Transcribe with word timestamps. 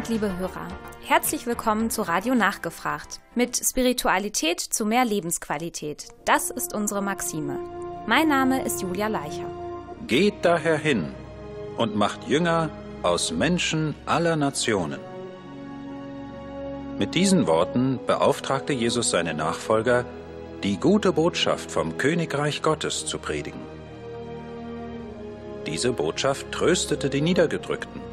Abend, 0.00 0.08
liebe 0.08 0.38
Hörer. 0.38 0.66
Herzlich 1.04 1.46
willkommen 1.46 1.90
zu 1.90 2.00
Radio 2.00 2.34
Nachgefragt. 2.34 3.20
Mit 3.34 3.60
Spiritualität 3.62 4.58
zu 4.60 4.86
mehr 4.86 5.04
Lebensqualität. 5.04 6.06
Das 6.24 6.48
ist 6.48 6.74
unsere 6.74 7.02
Maxime. 7.02 7.58
Mein 8.06 8.28
Name 8.28 8.64
ist 8.64 8.80
Julia 8.80 9.08
Leicher. 9.08 9.44
Geht 10.06 10.36
daher 10.42 10.78
hin 10.78 11.12
und 11.76 11.96
macht 11.96 12.26
Jünger 12.26 12.70
aus 13.02 13.30
Menschen 13.30 13.94
aller 14.06 14.36
Nationen. 14.36 15.00
Mit 16.98 17.14
diesen 17.14 17.46
Worten 17.46 18.00
beauftragte 18.06 18.72
Jesus 18.72 19.10
seine 19.10 19.34
Nachfolger, 19.34 20.06
die 20.62 20.78
gute 20.78 21.12
Botschaft 21.12 21.70
vom 21.70 21.98
Königreich 21.98 22.62
Gottes 22.62 23.04
zu 23.04 23.18
predigen. 23.18 23.60
Diese 25.66 25.92
Botschaft 25.92 26.50
tröstete 26.52 27.10
die 27.10 27.20
Niedergedrückten 27.20 28.09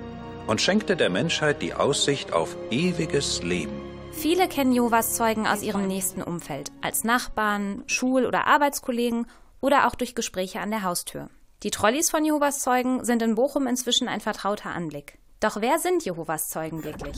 und 0.48 0.62
schenkte 0.62 0.96
der 0.96 1.10
Menschheit 1.10 1.62
die 1.62 1.74
Aussicht 1.74 2.34
auf 2.34 2.56
ewiges 2.72 3.44
Leben. 3.44 3.82
Viele 4.12 4.48
kennen 4.48 4.72
Jehovas 4.72 5.14
Zeugen 5.14 5.46
aus 5.46 5.62
ihrem 5.62 5.86
nächsten 5.88 6.24
Umfeld, 6.24 6.72
als 6.82 7.04
Nachbarn, 7.04 7.84
Schul- 7.86 8.26
oder 8.26 8.48
Arbeitskollegen 8.48 9.28
oder 9.62 9.88
auch 9.88 9.96
durch 9.96 10.16
Gespräche 10.16 10.60
an 10.60 10.72
der 10.72 10.84
Haustür. 10.84 11.30
Die 11.64 11.72
Trolleys 11.72 12.10
von 12.10 12.26
Jehovas 12.26 12.60
Zeugen 12.60 13.04
sind 13.04 13.22
in 13.22 13.36
Bochum 13.36 13.68
inzwischen 13.68 14.08
ein 14.08 14.22
vertrauter 14.22 14.72
Anblick. 14.72 15.20
Doch 15.40 15.62
wer 15.62 15.78
sind 15.78 16.04
Jehovas 16.04 16.50
Zeugen 16.50 16.84
wirklich? 16.84 17.18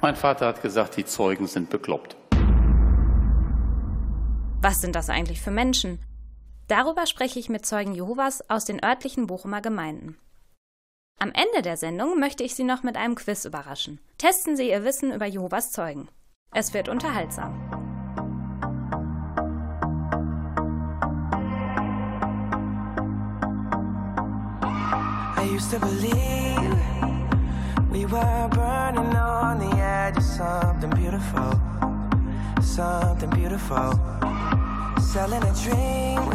Mein 0.00 0.16
Vater 0.16 0.46
hat 0.46 0.62
gesagt, 0.62 0.96
die 0.96 1.04
Zeugen 1.04 1.46
sind 1.46 1.70
bekloppt. 1.70 2.16
Was 4.62 4.80
sind 4.80 4.94
das 4.96 5.10
eigentlich 5.10 5.42
für 5.42 5.50
Menschen? 5.50 5.98
Darüber 6.68 7.06
spreche 7.06 7.38
ich 7.38 7.48
mit 7.48 7.66
Zeugen 7.66 7.92
Jehovas 7.92 8.48
aus 8.48 8.64
den 8.64 8.82
örtlichen 8.82 9.26
Bochumer 9.26 9.60
Gemeinden. 9.60 10.16
Am 11.18 11.32
Ende 11.32 11.62
der 11.62 11.76
Sendung 11.76 12.18
möchte 12.18 12.42
ich 12.42 12.54
Sie 12.54 12.64
noch 12.64 12.82
mit 12.82 12.96
einem 12.96 13.14
Quiz 13.14 13.44
überraschen. 13.44 14.00
Testen 14.18 14.56
Sie 14.56 14.70
Ihr 14.70 14.84
Wissen 14.84 15.12
über 15.12 15.26
Jehovas 15.26 15.70
Zeugen. 15.70 16.08
Es 16.52 16.74
wird 16.74 16.88
unterhaltsam. 16.88 17.54
I 25.38 25.54
used 25.54 25.70
to 25.70 25.78
believe 25.78 26.78
we 27.90 28.04
were 28.06 28.48
burning 28.50 29.14
on 29.16 29.58
the 29.58 29.76
edge 29.76 30.16
of 30.16 30.24
something 30.24 30.90
beautiful, 30.90 31.52
something 32.60 33.30
beautiful. 33.30 33.92
Selling 35.12 35.42
a 35.42 35.52
dream 35.52 36.32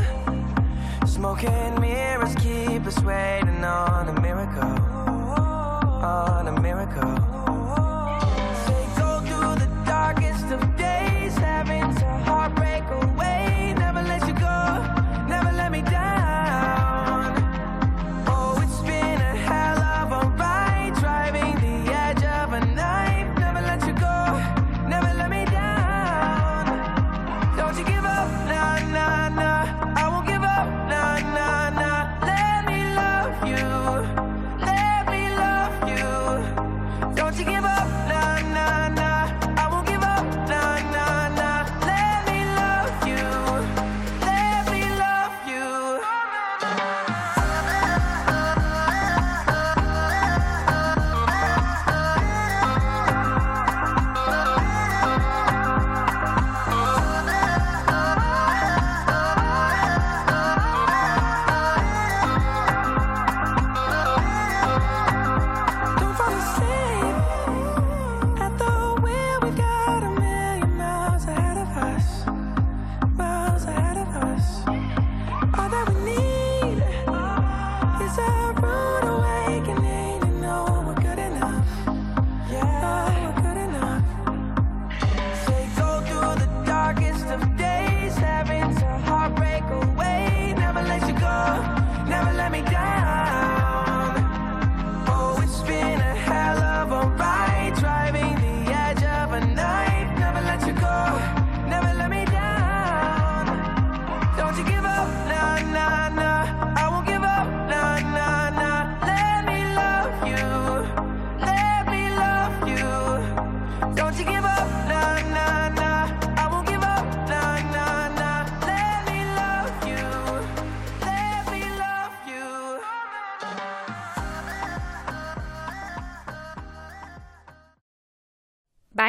Smoking 1.07 1.79
mirrors 1.81 2.35
keep 2.35 2.66
us 2.85 3.01
waiting 3.01 3.63
on 3.63 4.09
a 4.09 4.21
miracle, 4.21 5.06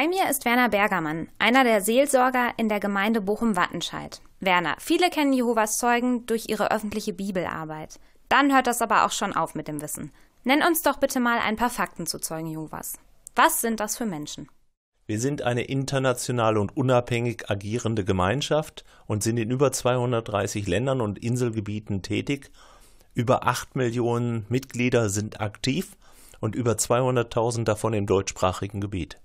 mir 0.09 0.29
ist 0.29 0.45
Werner 0.45 0.69
Bergermann, 0.69 1.29
einer 1.37 1.63
der 1.63 1.81
Seelsorger 1.81 2.51
in 2.57 2.67
der 2.67 2.79
Gemeinde 2.79 3.21
Bochum-Wattenscheid. 3.21 4.21
Werner, 4.39 4.75
viele 4.79 5.09
kennen 5.09 5.33
Jehovas 5.33 5.77
Zeugen 5.77 6.25
durch 6.25 6.49
ihre 6.49 6.71
öffentliche 6.71 7.13
Bibelarbeit. 7.13 7.99
Dann 8.27 8.53
hört 8.53 8.67
das 8.67 8.81
aber 8.81 9.05
auch 9.05 9.11
schon 9.11 9.33
auf 9.33 9.55
mit 9.55 9.67
dem 9.67 9.81
Wissen. 9.81 10.11
Nenn 10.43 10.63
uns 10.63 10.81
doch 10.81 10.97
bitte 10.97 11.19
mal 11.19 11.39
ein 11.39 11.55
paar 11.55 11.69
Fakten 11.69 12.07
zu 12.07 12.19
Zeugen 12.19 12.47
Jehovas. 12.47 12.93
Was 13.35 13.61
sind 13.61 13.79
das 13.79 13.97
für 13.97 14.05
Menschen? 14.05 14.49
Wir 15.05 15.19
sind 15.19 15.41
eine 15.41 15.63
international 15.63 16.57
und 16.57 16.75
unabhängig 16.75 17.49
agierende 17.49 18.03
Gemeinschaft 18.03 18.85
und 19.07 19.23
sind 19.23 19.37
in 19.37 19.51
über 19.51 19.71
230 19.71 20.67
Ländern 20.67 21.01
und 21.01 21.19
Inselgebieten 21.19 22.01
tätig. 22.01 22.51
Über 23.13 23.47
8 23.47 23.75
Millionen 23.75 24.45
Mitglieder 24.49 25.09
sind 25.09 25.41
aktiv 25.41 25.97
und 26.39 26.55
über 26.55 26.73
200.000 26.73 27.63
davon 27.63 27.93
im 27.93 28.05
deutschsprachigen 28.05 28.81
Gebiet. 28.81 29.19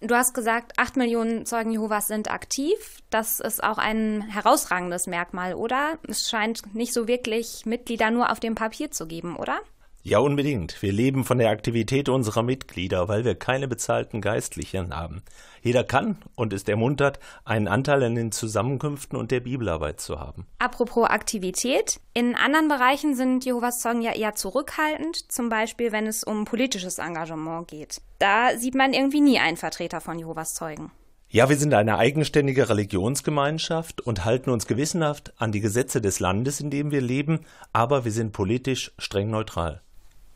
Du 0.00 0.14
hast 0.14 0.34
gesagt, 0.34 0.78
acht 0.78 0.96
Millionen 0.96 1.46
Zeugen 1.46 1.70
Jehovas 1.70 2.08
sind 2.08 2.30
aktiv. 2.30 2.98
Das 3.10 3.40
ist 3.40 3.62
auch 3.62 3.78
ein 3.78 4.22
herausragendes 4.22 5.06
Merkmal, 5.06 5.54
oder? 5.54 5.98
Es 6.06 6.28
scheint 6.28 6.74
nicht 6.74 6.92
so 6.92 7.08
wirklich 7.08 7.64
Mitglieder 7.64 8.10
nur 8.10 8.30
auf 8.30 8.40
dem 8.40 8.54
Papier 8.54 8.90
zu 8.90 9.06
geben, 9.06 9.36
oder? 9.36 9.60
Ja, 10.06 10.18
unbedingt. 10.18 10.82
Wir 10.82 10.92
leben 10.92 11.24
von 11.24 11.38
der 11.38 11.48
Aktivität 11.48 12.10
unserer 12.10 12.42
Mitglieder, 12.42 13.08
weil 13.08 13.24
wir 13.24 13.36
keine 13.36 13.68
bezahlten 13.68 14.20
Geistlichen 14.20 14.94
haben. 14.94 15.22
Jeder 15.62 15.82
kann 15.82 16.18
und 16.34 16.52
ist 16.52 16.68
ermuntert, 16.68 17.18
einen 17.46 17.68
Anteil 17.68 18.02
an 18.02 18.14
den 18.14 18.30
Zusammenkünften 18.30 19.18
und 19.18 19.30
der 19.30 19.40
Bibelarbeit 19.40 20.02
zu 20.02 20.20
haben. 20.20 20.46
Apropos 20.58 21.08
Aktivität. 21.08 22.00
In 22.12 22.34
anderen 22.34 22.68
Bereichen 22.68 23.16
sind 23.16 23.46
Jehovas 23.46 23.80
Zeugen 23.80 24.02
ja 24.02 24.12
eher 24.12 24.34
zurückhaltend, 24.34 25.32
zum 25.32 25.48
Beispiel 25.48 25.90
wenn 25.90 26.06
es 26.06 26.22
um 26.22 26.44
politisches 26.44 26.98
Engagement 26.98 27.66
geht. 27.68 28.02
Da 28.18 28.58
sieht 28.58 28.74
man 28.74 28.92
irgendwie 28.92 29.22
nie 29.22 29.38
einen 29.38 29.56
Vertreter 29.56 30.02
von 30.02 30.18
Jehovas 30.18 30.52
Zeugen. 30.52 30.90
Ja, 31.30 31.48
wir 31.48 31.56
sind 31.56 31.72
eine 31.72 31.96
eigenständige 31.96 32.68
Religionsgemeinschaft 32.68 34.02
und 34.02 34.26
halten 34.26 34.50
uns 34.50 34.66
gewissenhaft 34.66 35.32
an 35.38 35.50
die 35.50 35.60
Gesetze 35.60 36.02
des 36.02 36.20
Landes, 36.20 36.60
in 36.60 36.68
dem 36.68 36.90
wir 36.90 37.00
leben, 37.00 37.40
aber 37.72 38.04
wir 38.04 38.12
sind 38.12 38.32
politisch 38.32 38.92
streng 38.98 39.30
neutral. 39.30 39.80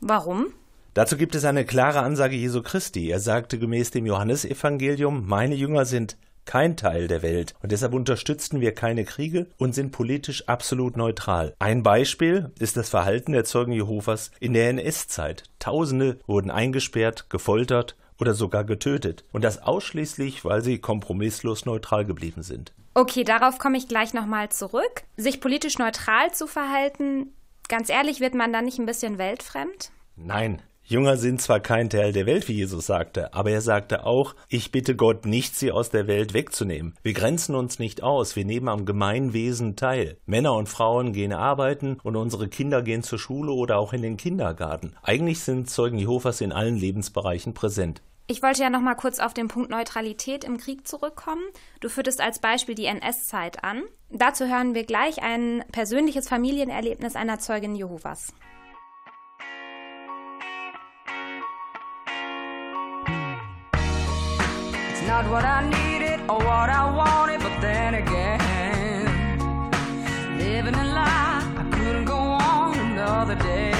Warum? 0.00 0.46
Dazu 0.94 1.16
gibt 1.16 1.34
es 1.34 1.44
eine 1.44 1.64
klare 1.64 2.00
Ansage 2.00 2.36
Jesu 2.36 2.62
Christi. 2.62 3.10
Er 3.10 3.20
sagte 3.20 3.58
gemäß 3.58 3.90
dem 3.90 4.06
Johannesevangelium, 4.06 5.26
meine 5.26 5.54
Jünger 5.54 5.84
sind 5.84 6.16
kein 6.44 6.76
Teil 6.76 7.08
der 7.08 7.22
Welt 7.22 7.54
und 7.62 7.72
deshalb 7.72 7.92
unterstützen 7.92 8.62
wir 8.62 8.74
keine 8.74 9.04
Kriege 9.04 9.48
und 9.58 9.74
sind 9.74 9.92
politisch 9.92 10.48
absolut 10.48 10.96
neutral. 10.96 11.54
Ein 11.58 11.82
Beispiel 11.82 12.50
ist 12.58 12.78
das 12.78 12.88
Verhalten 12.88 13.32
der 13.32 13.44
Zeugen 13.44 13.72
Jehovas 13.72 14.30
in 14.40 14.54
der 14.54 14.70
NS-Zeit. 14.70 15.42
Tausende 15.58 16.18
wurden 16.26 16.50
eingesperrt, 16.50 17.28
gefoltert 17.28 17.96
oder 18.18 18.32
sogar 18.34 18.64
getötet. 18.64 19.24
Und 19.30 19.44
das 19.44 19.62
ausschließlich, 19.62 20.44
weil 20.44 20.62
sie 20.62 20.78
kompromisslos 20.78 21.66
neutral 21.66 22.06
geblieben 22.06 22.42
sind. 22.42 22.72
Okay, 22.94 23.24
darauf 23.24 23.58
komme 23.58 23.78
ich 23.78 23.86
gleich 23.86 24.14
nochmal 24.14 24.48
zurück. 24.48 25.02
Sich 25.16 25.40
politisch 25.40 25.78
neutral 25.78 26.32
zu 26.32 26.46
verhalten, 26.46 27.32
ganz 27.68 27.88
ehrlich, 27.90 28.20
wird 28.20 28.34
man 28.34 28.52
da 28.52 28.62
nicht 28.62 28.78
ein 28.78 28.86
bisschen 28.86 29.18
weltfremd? 29.18 29.90
Nein, 30.16 30.62
Jünger 30.90 31.18
sind 31.18 31.42
zwar 31.42 31.60
kein 31.60 31.90
Teil 31.90 32.14
der 32.14 32.24
Welt, 32.24 32.48
wie 32.48 32.54
Jesus 32.54 32.86
sagte, 32.86 33.34
aber 33.34 33.50
er 33.50 33.60
sagte 33.60 34.06
auch, 34.06 34.34
ich 34.48 34.72
bitte 34.72 34.96
Gott 34.96 35.26
nicht, 35.26 35.54
sie 35.54 35.70
aus 35.70 35.90
der 35.90 36.06
Welt 36.06 36.32
wegzunehmen. 36.32 36.94
Wir 37.02 37.12
grenzen 37.12 37.54
uns 37.54 37.78
nicht 37.78 38.02
aus, 38.02 38.36
wir 38.36 38.46
nehmen 38.46 38.68
am 38.68 38.86
Gemeinwesen 38.86 39.76
teil. 39.76 40.16
Männer 40.24 40.54
und 40.54 40.66
Frauen 40.66 41.12
gehen 41.12 41.34
arbeiten 41.34 41.98
und 42.02 42.16
unsere 42.16 42.48
Kinder 42.48 42.80
gehen 42.80 43.02
zur 43.02 43.18
Schule 43.18 43.52
oder 43.52 43.78
auch 43.78 43.92
in 43.92 44.00
den 44.00 44.16
Kindergarten. 44.16 44.94
Eigentlich 45.02 45.40
sind 45.40 45.68
Zeugen 45.68 45.98
Jehovas 45.98 46.40
in 46.40 46.52
allen 46.52 46.76
Lebensbereichen 46.76 47.52
präsent. 47.52 48.00
Ich 48.30 48.42
wollte 48.42 48.62
ja 48.62 48.68
noch 48.68 48.82
mal 48.82 48.94
kurz 48.94 49.20
auf 49.20 49.32
den 49.32 49.48
Punkt 49.48 49.70
Neutralität 49.70 50.44
im 50.44 50.58
Krieg 50.58 50.86
zurückkommen. 50.86 51.42
Du 51.80 51.88
führtest 51.88 52.20
als 52.20 52.40
Beispiel 52.40 52.74
die 52.74 52.84
NS-Zeit 52.84 53.64
an. 53.64 53.84
Dazu 54.10 54.46
hören 54.46 54.74
wir 54.74 54.84
gleich 54.84 55.22
ein 55.22 55.64
persönliches 55.72 56.28
Familienerlebnis 56.28 57.16
einer 57.16 57.38
Zeugin 57.38 57.74
Jehovas. 57.74 58.34
not 65.06 65.30
what 65.30 65.42
I 65.42 65.66
needed 65.66 66.20
or 66.28 66.36
what 66.36 66.68
I 66.68 66.84
wanted, 66.94 67.40
but 67.40 67.62
then 67.62 67.94
again, 67.94 69.38
living 70.38 70.74
a 70.74 70.84
lie, 70.84 71.42
I 71.56 71.64
couldn't 71.74 72.04
go 72.04 72.18
on 72.18 72.78
another 72.78 73.36
day. 73.36 73.77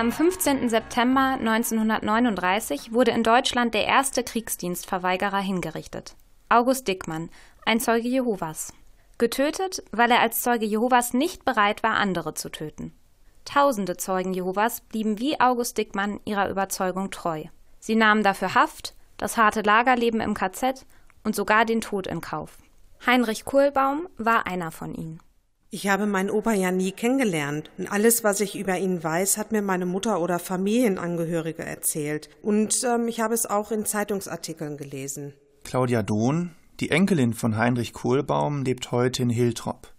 Am 0.00 0.12
15. 0.12 0.70
September 0.70 1.36
1939 1.38 2.94
wurde 2.94 3.10
in 3.10 3.22
Deutschland 3.22 3.74
der 3.74 3.84
erste 3.84 4.24
Kriegsdienstverweigerer 4.24 5.40
hingerichtet. 5.40 6.16
August 6.48 6.88
Dickmann, 6.88 7.28
ein 7.66 7.80
Zeuge 7.80 8.08
Jehovas. 8.08 8.72
Getötet, 9.18 9.82
weil 9.92 10.10
er 10.10 10.20
als 10.20 10.40
Zeuge 10.40 10.64
Jehovas 10.64 11.12
nicht 11.12 11.44
bereit 11.44 11.82
war, 11.82 11.96
andere 11.96 12.32
zu 12.32 12.48
töten. 12.48 12.94
Tausende 13.44 13.98
Zeugen 13.98 14.32
Jehovas 14.32 14.80
blieben 14.80 15.18
wie 15.18 15.38
August 15.38 15.76
Dickmann 15.76 16.18
ihrer 16.24 16.48
Überzeugung 16.48 17.10
treu. 17.10 17.44
Sie 17.78 17.94
nahmen 17.94 18.22
dafür 18.22 18.54
Haft, 18.54 18.94
das 19.18 19.36
harte 19.36 19.60
Lagerleben 19.60 20.22
im 20.22 20.32
KZ 20.32 20.86
und 21.24 21.36
sogar 21.36 21.66
den 21.66 21.82
Tod 21.82 22.06
in 22.06 22.22
Kauf. 22.22 22.56
Heinrich 23.04 23.44
Kohlbaum 23.44 24.08
war 24.16 24.46
einer 24.46 24.70
von 24.70 24.94
ihnen. 24.94 25.20
Ich 25.72 25.86
habe 25.86 26.06
meinen 26.06 26.30
Opa 26.30 26.52
ja 26.52 26.72
nie 26.72 26.90
kennengelernt 26.90 27.70
und 27.78 27.86
alles, 27.86 28.24
was 28.24 28.40
ich 28.40 28.58
über 28.58 28.76
ihn 28.76 29.04
weiß, 29.04 29.36
hat 29.36 29.52
mir 29.52 29.62
meine 29.62 29.86
Mutter 29.86 30.20
oder 30.20 30.40
Familienangehörige 30.40 31.64
erzählt. 31.64 32.28
Und 32.42 32.82
ähm, 32.82 33.06
ich 33.06 33.20
habe 33.20 33.34
es 33.34 33.46
auch 33.46 33.70
in 33.70 33.86
Zeitungsartikeln 33.86 34.76
gelesen. 34.76 35.32
Claudia 35.62 36.02
Dohn, 36.02 36.50
die 36.80 36.90
Enkelin 36.90 37.34
von 37.34 37.56
Heinrich 37.56 37.92
Kohlbaum, 37.92 38.64
lebt 38.64 38.90
heute 38.90 39.22
in 39.22 39.30
Hiltrop. 39.30 39.94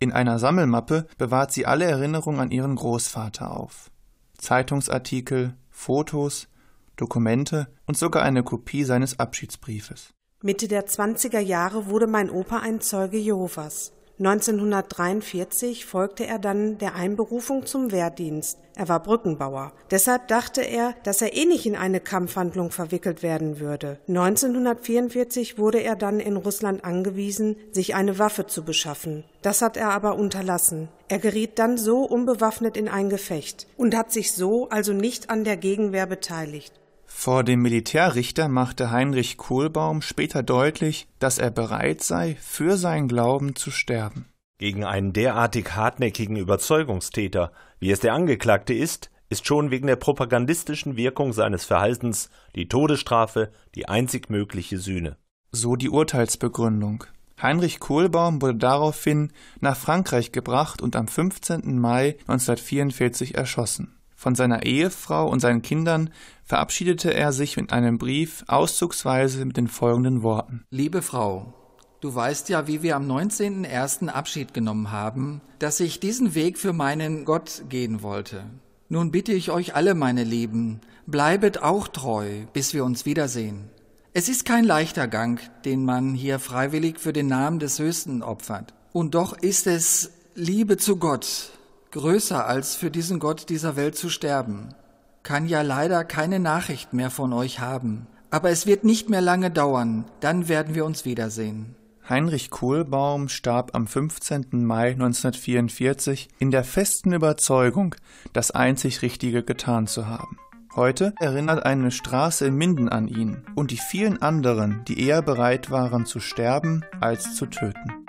In 0.00 0.10
einer 0.10 0.40
Sammelmappe 0.40 1.06
bewahrt 1.16 1.52
sie 1.52 1.64
alle 1.64 1.84
Erinnerungen 1.84 2.40
an 2.40 2.50
ihren 2.50 2.74
Großvater 2.74 3.56
auf. 3.56 3.92
Zeitungsartikel, 4.36 5.54
Fotos, 5.70 6.48
Dokumente 6.96 7.68
und 7.86 7.96
sogar 7.96 8.24
eine 8.24 8.42
Kopie 8.42 8.82
seines 8.82 9.20
Abschiedsbriefes. 9.20 10.10
Mitte 10.42 10.66
der 10.66 10.88
20er 10.88 11.38
Jahre 11.38 11.86
wurde 11.86 12.08
mein 12.08 12.30
Opa 12.30 12.58
ein 12.58 12.80
Zeuge 12.80 13.16
Jehovas. 13.16 13.92
1943 14.18 15.86
folgte 15.86 16.24
er 16.24 16.38
dann 16.38 16.78
der 16.78 16.94
Einberufung 16.94 17.66
zum 17.66 17.90
Wehrdienst. 17.90 18.58
Er 18.76 18.88
war 18.88 19.02
Brückenbauer. 19.02 19.72
Deshalb 19.90 20.28
dachte 20.28 20.60
er, 20.60 20.94
dass 21.02 21.20
er 21.20 21.34
eh 21.34 21.44
nicht 21.44 21.66
in 21.66 21.74
eine 21.74 21.98
Kampfhandlung 21.98 22.70
verwickelt 22.70 23.24
werden 23.24 23.58
würde. 23.58 23.98
1944 24.06 25.58
wurde 25.58 25.78
er 25.78 25.96
dann 25.96 26.20
in 26.20 26.36
Russland 26.36 26.84
angewiesen, 26.84 27.56
sich 27.72 27.96
eine 27.96 28.18
Waffe 28.20 28.46
zu 28.46 28.64
beschaffen. 28.64 29.24
Das 29.42 29.62
hat 29.62 29.76
er 29.76 29.90
aber 29.90 30.16
unterlassen. 30.16 30.88
Er 31.08 31.18
geriet 31.18 31.58
dann 31.58 31.76
so 31.76 32.04
unbewaffnet 32.04 32.76
in 32.76 32.88
ein 32.88 33.10
Gefecht 33.10 33.66
und 33.76 33.96
hat 33.96 34.12
sich 34.12 34.32
so 34.32 34.68
also 34.68 34.92
nicht 34.92 35.28
an 35.28 35.42
der 35.42 35.56
Gegenwehr 35.56 36.06
beteiligt. 36.06 36.72
Vor 37.16 37.42
dem 37.42 37.62
Militärrichter 37.62 38.48
machte 38.48 38.90
Heinrich 38.90 39.38
Kohlbaum 39.38 40.02
später 40.02 40.42
deutlich, 40.42 41.06
dass 41.20 41.38
er 41.38 41.50
bereit 41.50 42.02
sei, 42.02 42.36
für 42.38 42.76
seinen 42.76 43.08
Glauben 43.08 43.56
zu 43.56 43.70
sterben. 43.70 44.26
Gegen 44.58 44.84
einen 44.84 45.14
derartig 45.14 45.74
hartnäckigen 45.74 46.36
Überzeugungstäter, 46.36 47.50
wie 47.78 47.90
es 47.92 48.00
der 48.00 48.12
Angeklagte 48.12 48.74
ist, 48.74 49.10
ist 49.30 49.46
schon 49.46 49.70
wegen 49.70 49.86
der 49.86 49.96
propagandistischen 49.96 50.98
Wirkung 50.98 51.32
seines 51.32 51.64
Verhaltens 51.64 52.28
die 52.56 52.68
Todesstrafe 52.68 53.52
die 53.74 53.88
einzig 53.88 54.28
mögliche 54.28 54.76
Sühne. 54.76 55.16
So 55.50 55.76
die 55.76 55.88
Urteilsbegründung. 55.88 57.04
Heinrich 57.40 57.80
Kohlbaum 57.80 58.42
wurde 58.42 58.58
daraufhin 58.58 59.32
nach 59.60 59.78
Frankreich 59.78 60.32
gebracht 60.32 60.82
und 60.82 60.94
am 60.94 61.08
15. 61.08 61.78
Mai 61.78 62.16
1944 62.26 63.34
erschossen. 63.34 63.94
Von 64.24 64.34
seiner 64.34 64.62
Ehefrau 64.62 65.28
und 65.28 65.40
seinen 65.40 65.60
Kindern 65.60 66.08
verabschiedete 66.44 67.12
er 67.12 67.34
sich 67.34 67.58
mit 67.58 67.74
einem 67.74 67.98
Brief 67.98 68.42
auszugsweise 68.46 69.44
mit 69.44 69.58
den 69.58 69.68
folgenden 69.68 70.22
Worten. 70.22 70.64
Liebe 70.70 71.02
Frau, 71.02 71.52
du 72.00 72.14
weißt 72.14 72.48
ja, 72.48 72.66
wie 72.66 72.82
wir 72.82 72.96
am 72.96 73.06
19.01. 73.06 74.08
Abschied 74.08 74.54
genommen 74.54 74.90
haben, 74.90 75.42
dass 75.58 75.78
ich 75.78 76.00
diesen 76.00 76.34
Weg 76.34 76.56
für 76.56 76.72
meinen 76.72 77.26
Gott 77.26 77.64
gehen 77.68 78.00
wollte. 78.00 78.44
Nun 78.88 79.10
bitte 79.10 79.34
ich 79.34 79.50
euch 79.50 79.74
alle, 79.74 79.94
meine 79.94 80.24
Lieben, 80.24 80.80
bleibet 81.06 81.62
auch 81.62 81.86
treu, 81.86 82.46
bis 82.54 82.72
wir 82.72 82.86
uns 82.86 83.04
wiedersehen. 83.04 83.68
Es 84.14 84.30
ist 84.30 84.46
kein 84.46 84.64
leichter 84.64 85.06
Gang, 85.06 85.38
den 85.66 85.84
man 85.84 86.14
hier 86.14 86.38
freiwillig 86.38 86.98
für 86.98 87.12
den 87.12 87.26
Namen 87.26 87.58
des 87.58 87.78
Höchsten 87.78 88.22
opfert. 88.22 88.72
Und 88.90 89.14
doch 89.14 89.36
ist 89.36 89.66
es 89.66 90.12
Liebe 90.34 90.78
zu 90.78 90.96
Gott, 90.96 91.50
größer 91.94 92.44
als 92.44 92.74
für 92.74 92.90
diesen 92.90 93.20
Gott 93.20 93.48
dieser 93.48 93.76
Welt 93.76 93.96
zu 93.96 94.10
sterben. 94.10 94.74
Kann 95.22 95.46
ja 95.46 95.62
leider 95.62 96.04
keine 96.04 96.40
Nachricht 96.40 96.92
mehr 96.92 97.08
von 97.08 97.32
euch 97.32 97.60
haben. 97.60 98.06
Aber 98.30 98.50
es 98.50 98.66
wird 98.66 98.82
nicht 98.82 99.08
mehr 99.08 99.20
lange 99.20 99.50
dauern, 99.50 100.04
dann 100.18 100.48
werden 100.48 100.74
wir 100.74 100.84
uns 100.84 101.04
wiedersehen. 101.04 101.76
Heinrich 102.08 102.50
Kohlbaum 102.50 103.28
starb 103.28 103.70
am 103.74 103.86
15. 103.86 104.64
Mai 104.64 104.90
1944 104.90 106.28
in 106.38 106.50
der 106.50 106.64
festen 106.64 107.12
Überzeugung, 107.12 107.94
das 108.32 108.50
einzig 108.50 109.02
Richtige 109.02 109.44
getan 109.44 109.86
zu 109.86 110.08
haben. 110.08 110.36
Heute 110.74 111.14
erinnert 111.20 111.64
eine 111.64 111.92
Straße 111.92 112.44
in 112.44 112.56
Minden 112.56 112.88
an 112.88 113.06
ihn 113.06 113.44
und 113.54 113.70
die 113.70 113.78
vielen 113.78 114.20
anderen, 114.20 114.84
die 114.88 115.00
eher 115.00 115.22
bereit 115.22 115.70
waren 115.70 116.06
zu 116.06 116.18
sterben 116.18 116.84
als 117.00 117.36
zu 117.36 117.46
töten. 117.46 118.03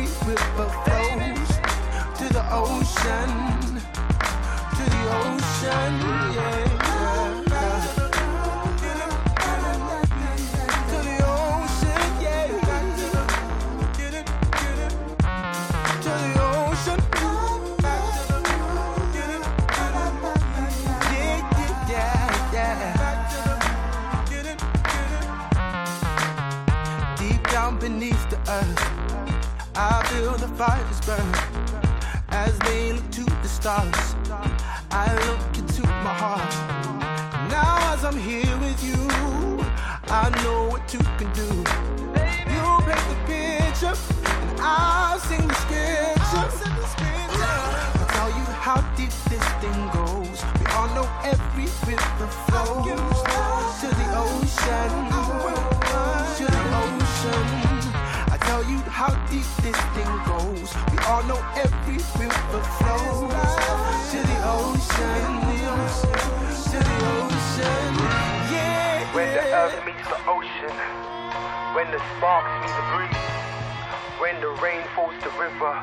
every 0.00 0.32
river 0.32 0.68
flows 0.84 1.48
to 2.18 2.32
the 2.32 2.44
ocean, 2.52 3.80
to 4.76 4.84
the 4.90 5.02
ocean, 5.12 6.34
yeah. 6.34 6.69
turn 31.10 31.32
as 32.28 32.56
they 32.60 32.92
look 32.92 33.10
to 33.10 33.24
the 33.42 33.48
stars. 33.48 34.14
I 35.04 35.06
look 35.26 35.58
into 35.60 35.82
my 36.06 36.14
heart. 36.22 36.52
Now, 37.50 37.92
as 37.92 38.04
I'm 38.04 38.18
here 38.30 38.56
with 38.64 38.80
you, 38.88 39.00
I 40.22 40.26
know 40.42 40.60
what 40.72 40.84
you 40.94 41.02
can 41.18 41.30
do. 41.42 41.50
You 42.52 42.62
paint 42.86 43.06
the 43.12 43.18
picture, 43.30 43.96
and 44.42 44.60
I'll 44.60 45.18
sing 45.28 45.46
the 45.48 45.54
story. 45.54 45.69
how 59.10 59.26
deep 59.26 59.46
this 59.62 59.80
thing 59.94 60.12
goes. 60.26 60.70
We 60.92 60.98
all 61.10 61.22
know 61.26 61.40
every 61.58 61.98
river 61.98 62.62
flows 62.78 63.34
to 64.10 64.18
the 64.22 64.38
ocean, 64.46 65.30
the 65.50 65.58
ocean, 65.74 66.22
to 66.70 66.78
the 66.78 66.98
ocean. 67.18 67.90
Yeah. 68.54 69.14
When 69.14 69.28
the 69.34 69.44
earth 69.50 69.78
meets 69.86 70.06
the 70.06 70.20
ocean, 70.30 70.76
when 71.74 71.90
the 71.90 72.00
sparks 72.16 72.54
meet 72.62 72.74
the 72.78 72.86
breeze, 72.94 73.26
when 74.22 74.34
the 74.40 74.52
rain 74.62 74.82
falls 74.94 75.16
the 75.26 75.32
river, 75.38 75.74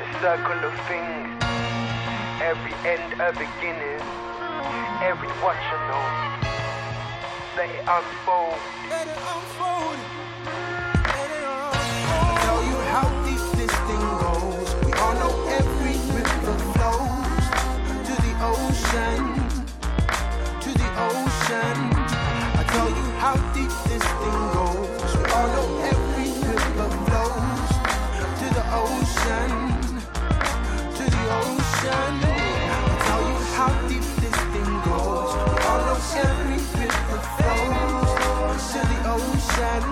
the 0.00 0.06
circle 0.24 0.60
of 0.64 0.74
things. 0.88 1.28
Every 2.40 2.72
end 2.86 3.20
a 3.20 3.32
beginning, 3.32 4.00
every 5.02 5.28
what 5.42 5.58
you 5.58 5.78
know. 5.90 6.06
Let 7.56 7.68
it 7.68 7.82
unfold. 7.82 8.58
Let 8.88 9.08
it 9.08 9.18
unfold. 9.18 10.77
Ocean, 18.48 19.20
to 20.64 20.70
the 20.80 20.88
ocean. 21.08 21.78
I 22.60 22.64
tell 22.72 22.88
you 22.88 23.06
how 23.22 23.34
deep 23.54 23.72
this 23.88 24.04
thing 24.20 24.40
goes. 24.56 25.10
We 25.16 25.24
all 25.36 25.48
know 25.54 25.68
every 25.92 26.28
river 26.48 26.88
flows 27.06 27.70
to 28.40 28.46
the 28.56 28.64
ocean, 28.82 29.50
to 30.98 31.04
the 31.14 31.24
ocean. 31.42 32.14
I 32.72 32.94
tell 33.06 33.22
you 33.30 33.38
how 33.58 33.70
deep 33.88 34.06
this 34.22 34.38
thing 34.52 34.70
goes. 34.88 35.30
We 35.36 35.56
all 35.68 35.80
know 35.86 35.98
every 36.26 36.60
river 36.80 37.20
flows 37.36 38.62
to 38.72 38.80
the 38.90 38.98
ocean, 39.16 39.84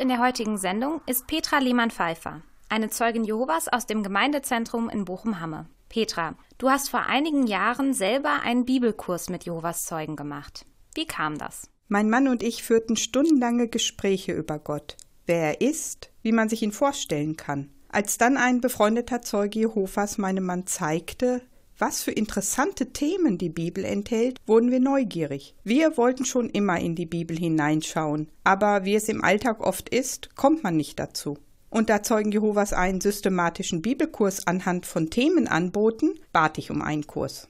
in 0.00 0.08
der 0.08 0.18
heutigen 0.18 0.56
Sendung 0.56 1.02
ist 1.06 1.26
Petra 1.26 1.58
Lehmann-Pfeiffer, 1.58 2.40
eine 2.70 2.88
Zeugin 2.88 3.22
Jehovas 3.22 3.68
aus 3.68 3.84
dem 3.86 4.02
Gemeindezentrum 4.02 4.88
in 4.88 5.04
Bochum-Hamme. 5.04 5.66
Petra, 5.90 6.36
du 6.56 6.70
hast 6.70 6.88
vor 6.88 7.02
einigen 7.02 7.46
Jahren 7.46 7.92
selber 7.92 8.40
einen 8.42 8.64
Bibelkurs 8.64 9.28
mit 9.28 9.44
Jehovas 9.44 9.84
Zeugen 9.84 10.16
gemacht. 10.16 10.64
Wie 10.94 11.06
kam 11.06 11.36
das? 11.36 11.68
Mein 11.88 12.08
Mann 12.08 12.28
und 12.28 12.42
ich 12.42 12.62
führten 12.62 12.96
stundenlange 12.96 13.68
Gespräche 13.68 14.32
über 14.32 14.58
Gott, 14.58 14.96
wer 15.26 15.42
er 15.42 15.60
ist, 15.60 16.10
wie 16.22 16.32
man 16.32 16.48
sich 16.48 16.62
ihn 16.62 16.72
vorstellen 16.72 17.36
kann. 17.36 17.68
Als 17.90 18.16
dann 18.16 18.38
ein 18.38 18.62
befreundeter 18.62 19.20
Zeuge 19.20 19.58
Jehovas 19.58 20.16
meinem 20.16 20.46
Mann 20.46 20.66
zeigte, 20.66 21.42
was 21.80 22.02
für 22.02 22.12
interessante 22.12 22.92
Themen 22.92 23.38
die 23.38 23.48
Bibel 23.48 23.84
enthält, 23.84 24.38
wurden 24.46 24.70
wir 24.70 24.80
neugierig. 24.80 25.54
Wir 25.64 25.96
wollten 25.96 26.24
schon 26.24 26.50
immer 26.50 26.78
in 26.78 26.94
die 26.94 27.06
Bibel 27.06 27.36
hineinschauen, 27.36 28.28
aber 28.44 28.84
wie 28.84 28.94
es 28.94 29.08
im 29.08 29.24
Alltag 29.24 29.60
oft 29.60 29.88
ist, 29.88 30.36
kommt 30.36 30.62
man 30.62 30.76
nicht 30.76 30.98
dazu. 30.98 31.38
Und 31.70 31.88
da 31.88 32.02
Zeugen 32.02 32.32
Jehovas 32.32 32.72
einen 32.72 33.00
systematischen 33.00 33.80
Bibelkurs 33.80 34.46
anhand 34.46 34.86
von 34.86 35.08
Themen 35.08 35.46
anboten, 35.46 36.14
bat 36.32 36.58
ich 36.58 36.70
um 36.70 36.82
einen 36.82 37.06
Kurs. 37.06 37.48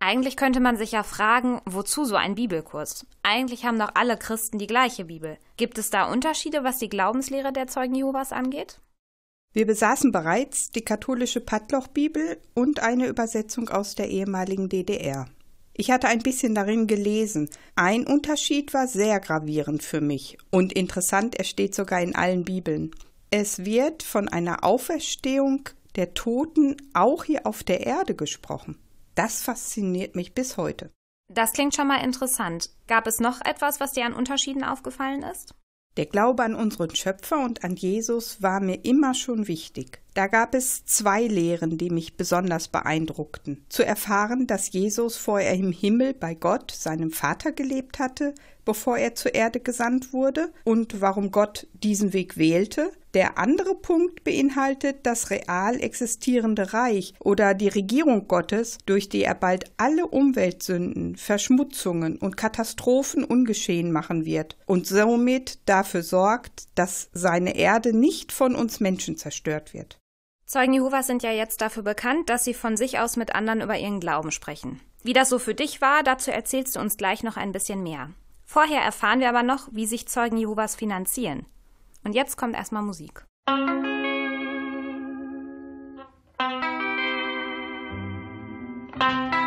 Eigentlich 0.00 0.36
könnte 0.36 0.60
man 0.60 0.76
sich 0.76 0.92
ja 0.92 1.02
fragen, 1.02 1.60
wozu 1.66 2.06
so 2.06 2.16
ein 2.16 2.34
Bibelkurs? 2.34 3.06
Eigentlich 3.22 3.66
haben 3.66 3.78
doch 3.78 3.90
alle 3.94 4.16
Christen 4.16 4.58
die 4.58 4.66
gleiche 4.66 5.04
Bibel. 5.04 5.36
Gibt 5.58 5.76
es 5.76 5.90
da 5.90 6.10
Unterschiede, 6.10 6.64
was 6.64 6.78
die 6.78 6.88
Glaubenslehre 6.88 7.52
der 7.52 7.66
Zeugen 7.66 7.94
Jehovas 7.94 8.32
angeht? 8.32 8.80
Wir 9.52 9.66
besaßen 9.66 10.12
bereits 10.12 10.70
die 10.70 10.84
katholische 10.84 11.40
Pattloch-Bibel 11.40 12.40
und 12.54 12.80
eine 12.80 13.08
Übersetzung 13.08 13.68
aus 13.68 13.96
der 13.96 14.08
ehemaligen 14.08 14.68
DDR. 14.68 15.26
Ich 15.74 15.90
hatte 15.90 16.06
ein 16.06 16.20
bisschen 16.20 16.54
darin 16.54 16.86
gelesen. 16.86 17.50
Ein 17.74 18.06
Unterschied 18.06 18.72
war 18.74 18.86
sehr 18.86 19.18
gravierend 19.18 19.82
für 19.82 20.00
mich 20.00 20.38
und 20.50 20.72
interessant, 20.72 21.34
er 21.34 21.44
steht 21.44 21.74
sogar 21.74 22.00
in 22.00 22.14
allen 22.14 22.44
Bibeln. 22.44 22.92
Es 23.30 23.64
wird 23.64 24.04
von 24.04 24.28
einer 24.28 24.62
Auferstehung 24.62 25.68
der 25.96 26.14
Toten 26.14 26.76
auch 26.94 27.24
hier 27.24 27.46
auf 27.46 27.64
der 27.64 27.86
Erde 27.86 28.14
gesprochen. 28.14 28.78
Das 29.16 29.42
fasziniert 29.42 30.14
mich 30.14 30.32
bis 30.32 30.56
heute. 30.58 30.90
Das 31.28 31.52
klingt 31.52 31.74
schon 31.74 31.88
mal 31.88 32.04
interessant. 32.04 32.70
Gab 32.86 33.06
es 33.06 33.18
noch 33.18 33.40
etwas, 33.44 33.80
was 33.80 33.92
dir 33.92 34.04
an 34.04 34.14
Unterschieden 34.14 34.62
aufgefallen 34.62 35.22
ist? 35.22 35.54
Der 35.96 36.06
Glaube 36.06 36.44
an 36.44 36.54
unseren 36.54 36.94
Schöpfer 36.94 37.44
und 37.44 37.64
an 37.64 37.74
Jesus 37.74 38.40
war 38.40 38.60
mir 38.60 38.84
immer 38.84 39.12
schon 39.12 39.48
wichtig. 39.48 40.00
Da 40.14 40.28
gab 40.28 40.54
es 40.54 40.84
zwei 40.84 41.22
Lehren, 41.26 41.78
die 41.78 41.90
mich 41.90 42.16
besonders 42.16 42.68
beeindruckten. 42.68 43.64
Zu 43.68 43.84
erfahren, 43.84 44.46
dass 44.46 44.72
Jesus 44.72 45.16
vorher 45.16 45.54
im 45.54 45.72
Himmel 45.72 46.14
bei 46.14 46.34
Gott, 46.34 46.70
seinem 46.70 47.10
Vater, 47.10 47.50
gelebt 47.50 47.98
hatte, 47.98 48.34
bevor 48.64 48.98
er 48.98 49.16
zur 49.16 49.34
Erde 49.34 49.58
gesandt 49.58 50.12
wurde 50.12 50.52
und 50.64 51.00
warum 51.00 51.32
Gott 51.32 51.66
diesen 51.72 52.12
Weg 52.12 52.36
wählte. 52.36 52.92
Der 53.14 53.38
andere 53.38 53.74
Punkt 53.74 54.22
beinhaltet 54.22 54.98
das 55.04 55.30
real 55.30 55.80
existierende 55.80 56.72
Reich 56.72 57.14
oder 57.18 57.54
die 57.54 57.68
Regierung 57.68 58.28
Gottes, 58.28 58.78
durch 58.86 59.08
die 59.08 59.24
er 59.24 59.34
bald 59.34 59.64
alle 59.78 60.06
Umweltsünden, 60.06 61.16
Verschmutzungen 61.16 62.18
und 62.18 62.36
Katastrophen 62.36 63.24
ungeschehen 63.24 63.90
machen 63.90 64.24
wird 64.24 64.56
und 64.66 64.86
somit 64.86 65.58
dafür 65.68 66.04
sorgt, 66.04 66.68
dass 66.76 67.10
seine 67.12 67.56
Erde 67.56 67.96
nicht 67.96 68.30
von 68.30 68.54
uns 68.54 68.78
Menschen 68.78 69.16
zerstört 69.16 69.74
wird. 69.74 69.98
Zeugen 70.46 70.74
Jehovas 70.74 71.06
sind 71.06 71.22
ja 71.22 71.32
jetzt 71.32 71.60
dafür 71.60 71.82
bekannt, 71.82 72.28
dass 72.28 72.44
sie 72.44 72.54
von 72.54 72.76
sich 72.76 72.98
aus 72.98 73.16
mit 73.16 73.34
anderen 73.34 73.60
über 73.60 73.78
ihren 73.78 74.00
Glauben 74.00 74.30
sprechen. 74.30 74.80
Wie 75.02 75.12
das 75.12 75.28
so 75.28 75.38
für 75.38 75.54
dich 75.54 75.80
war, 75.80 76.02
dazu 76.02 76.30
erzählst 76.30 76.76
du 76.76 76.80
uns 76.80 76.96
gleich 76.96 77.22
noch 77.22 77.36
ein 77.36 77.52
bisschen 77.52 77.82
mehr. 77.82 78.10
Vorher 78.44 78.82
erfahren 78.82 79.20
wir 79.20 79.28
aber 79.28 79.42
noch, 79.44 79.68
wie 79.70 79.86
sich 79.86 80.08
Zeugen 80.08 80.36
Jehovas 80.36 80.74
finanzieren. 80.74 81.46
Und 82.04 82.14
jetzt 82.14 82.36
kommt 82.36 82.54
erstmal 82.54 82.82
Musik. 82.82 83.24
It's 89.02 89.39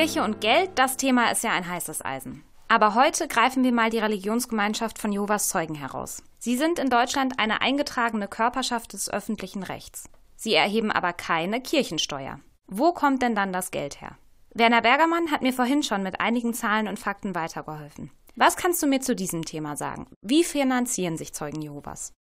Kirche 0.00 0.24
und 0.24 0.40
Geld, 0.40 0.70
das 0.76 0.96
Thema 0.96 1.30
ist 1.30 1.44
ja 1.44 1.50
ein 1.50 1.68
heißes 1.68 2.02
Eisen. 2.02 2.42
Aber 2.68 2.94
heute 2.94 3.28
greifen 3.28 3.64
wir 3.64 3.72
mal 3.72 3.90
die 3.90 3.98
Religionsgemeinschaft 3.98 4.98
von 4.98 5.12
Jehovas 5.12 5.50
Zeugen 5.50 5.74
heraus. 5.74 6.22
Sie 6.38 6.56
sind 6.56 6.78
in 6.78 6.88
Deutschland 6.88 7.38
eine 7.38 7.60
eingetragene 7.60 8.26
Körperschaft 8.26 8.94
des 8.94 9.12
öffentlichen 9.12 9.62
Rechts. 9.62 10.08
Sie 10.36 10.54
erheben 10.54 10.90
aber 10.90 11.12
keine 11.12 11.60
Kirchensteuer. 11.60 12.40
Wo 12.66 12.92
kommt 12.92 13.20
denn 13.20 13.34
dann 13.34 13.52
das 13.52 13.72
Geld 13.72 14.00
her? 14.00 14.16
Werner 14.54 14.80
Bergermann 14.80 15.30
hat 15.30 15.42
mir 15.42 15.52
vorhin 15.52 15.82
schon 15.82 16.02
mit 16.02 16.18
einigen 16.18 16.54
Zahlen 16.54 16.88
und 16.88 16.98
Fakten 16.98 17.34
weitergeholfen. 17.34 18.10
Was 18.36 18.56
kannst 18.56 18.82
du 18.82 18.86
mir 18.86 19.02
zu 19.02 19.14
diesem 19.14 19.44
Thema 19.44 19.76
sagen? 19.76 20.06
Wie 20.22 20.44
finanzieren 20.44 21.18
sich 21.18 21.34
Zeugen 21.34 21.60
Jehovas? 21.60 22.14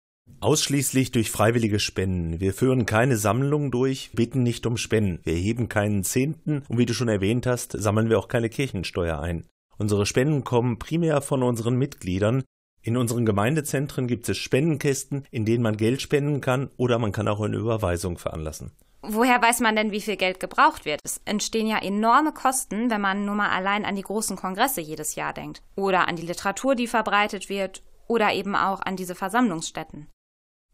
Ausschließlich 0.46 1.12
durch 1.12 1.30
freiwillige 1.30 1.80
Spenden. 1.80 2.40
Wir 2.40 2.52
führen 2.52 2.86
keine 2.86 3.16
Sammlung 3.16 3.70
durch, 3.70 4.10
bitten 4.12 4.42
nicht 4.42 4.66
um 4.66 4.76
Spenden. 4.76 5.18
Wir 5.24 5.32
erheben 5.32 5.68
keinen 5.68 6.04
Zehnten 6.04 6.62
und 6.68 6.78
wie 6.78 6.86
du 6.86 6.94
schon 6.94 7.08
erwähnt 7.08 7.46
hast, 7.46 7.72
sammeln 7.72 8.10
wir 8.10 8.18
auch 8.18 8.28
keine 8.28 8.48
Kirchensteuer 8.48 9.18
ein. 9.18 9.48
Unsere 9.78 10.06
Spenden 10.06 10.44
kommen 10.44 10.78
primär 10.78 11.20
von 11.20 11.42
unseren 11.42 11.76
Mitgliedern. 11.76 12.44
In 12.82 12.96
unseren 12.96 13.26
Gemeindezentren 13.26 14.06
gibt 14.06 14.28
es 14.28 14.36
Spendenkästen, 14.36 15.26
in 15.30 15.46
denen 15.46 15.62
man 15.62 15.76
Geld 15.76 16.00
spenden 16.00 16.40
kann 16.40 16.70
oder 16.76 16.98
man 16.98 17.12
kann 17.12 17.28
auch 17.28 17.40
eine 17.40 17.56
Überweisung 17.56 18.16
veranlassen. 18.16 18.72
Woher 19.02 19.40
weiß 19.42 19.60
man 19.60 19.74
denn, 19.74 19.90
wie 19.90 20.00
viel 20.00 20.16
Geld 20.16 20.38
gebraucht 20.38 20.84
wird? 20.84 21.00
Es 21.02 21.20
entstehen 21.24 21.66
ja 21.66 21.78
enorme 21.78 22.32
Kosten, 22.32 22.90
wenn 22.90 23.00
man 23.00 23.24
nur 23.24 23.34
mal 23.34 23.50
allein 23.50 23.84
an 23.84 23.96
die 23.96 24.02
großen 24.02 24.36
Kongresse 24.36 24.80
jedes 24.80 25.14
Jahr 25.14 25.32
denkt. 25.32 25.62
Oder 25.76 26.08
an 26.08 26.16
die 26.16 26.26
Literatur, 26.26 26.74
die 26.74 26.86
verbreitet 26.86 27.48
wird. 27.48 27.82
Oder 28.06 28.32
eben 28.32 28.54
auch 28.54 28.80
an 28.80 28.96
diese 28.96 29.14
Versammlungsstätten. 29.14 30.06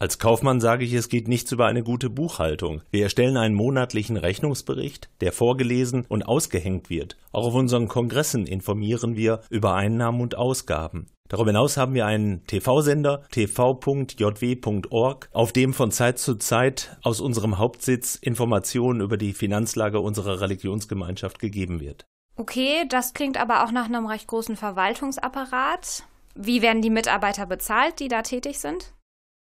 Als 0.03 0.19
Kaufmann 0.19 0.61
sage 0.61 0.85
ich, 0.85 0.95
es 0.95 1.09
geht 1.09 1.29
nichts 1.29 1.53
über 1.53 1.67
eine 1.67 1.85
gute 1.85 2.11
Buchhaltung. 2.11 2.83
Wir 2.91 3.05
erstellen 3.05 3.37
einen 3.37 3.55
monatlichen 3.55 4.17
Rechnungsbericht, 4.17 5.09
der 5.21 5.31
vorgelesen 5.31 6.07
und 6.09 6.25
ausgehängt 6.25 6.91
wird. 6.91 7.17
Auch 7.31 7.47
auf 7.47 7.55
unseren 7.55 7.87
Kongressen 7.87 8.49
informieren 8.49 9.15
wir 9.15 9.43
über 9.49 9.77
Einnahmen 9.77 10.21
und 10.21 10.35
Ausgaben. 10.35 11.07
Darüber 11.29 11.51
hinaus 11.51 11.77
haben 11.77 11.95
wir 11.95 12.05
einen 12.05 12.45
TV-Sender 12.49 13.23
tv.jw.org, 13.31 15.29
auf 15.31 15.53
dem 15.53 15.73
von 15.73 15.93
Zeit 15.93 16.19
zu 16.19 16.35
Zeit 16.35 16.97
aus 17.05 17.21
unserem 17.21 17.59
Hauptsitz 17.59 18.17
Informationen 18.17 19.03
über 19.03 19.17
die 19.17 19.33
Finanzlage 19.33 20.01
unserer 20.01 20.41
Religionsgemeinschaft 20.41 21.39
gegeben 21.39 21.79
wird. 21.79 22.07
Okay, 22.35 22.87
das 22.89 23.15
klingt 23.15 23.41
aber 23.41 23.63
auch 23.63 23.71
nach 23.71 23.87
einem 23.87 24.07
recht 24.07 24.27
großen 24.27 24.57
Verwaltungsapparat. 24.57 26.03
Wie 26.35 26.61
werden 26.61 26.83
die 26.83 26.91
Mitarbeiter 26.91 27.47
bezahlt, 27.47 28.01
die 28.01 28.09
da 28.09 28.23
tätig 28.23 28.59
sind? 28.59 28.95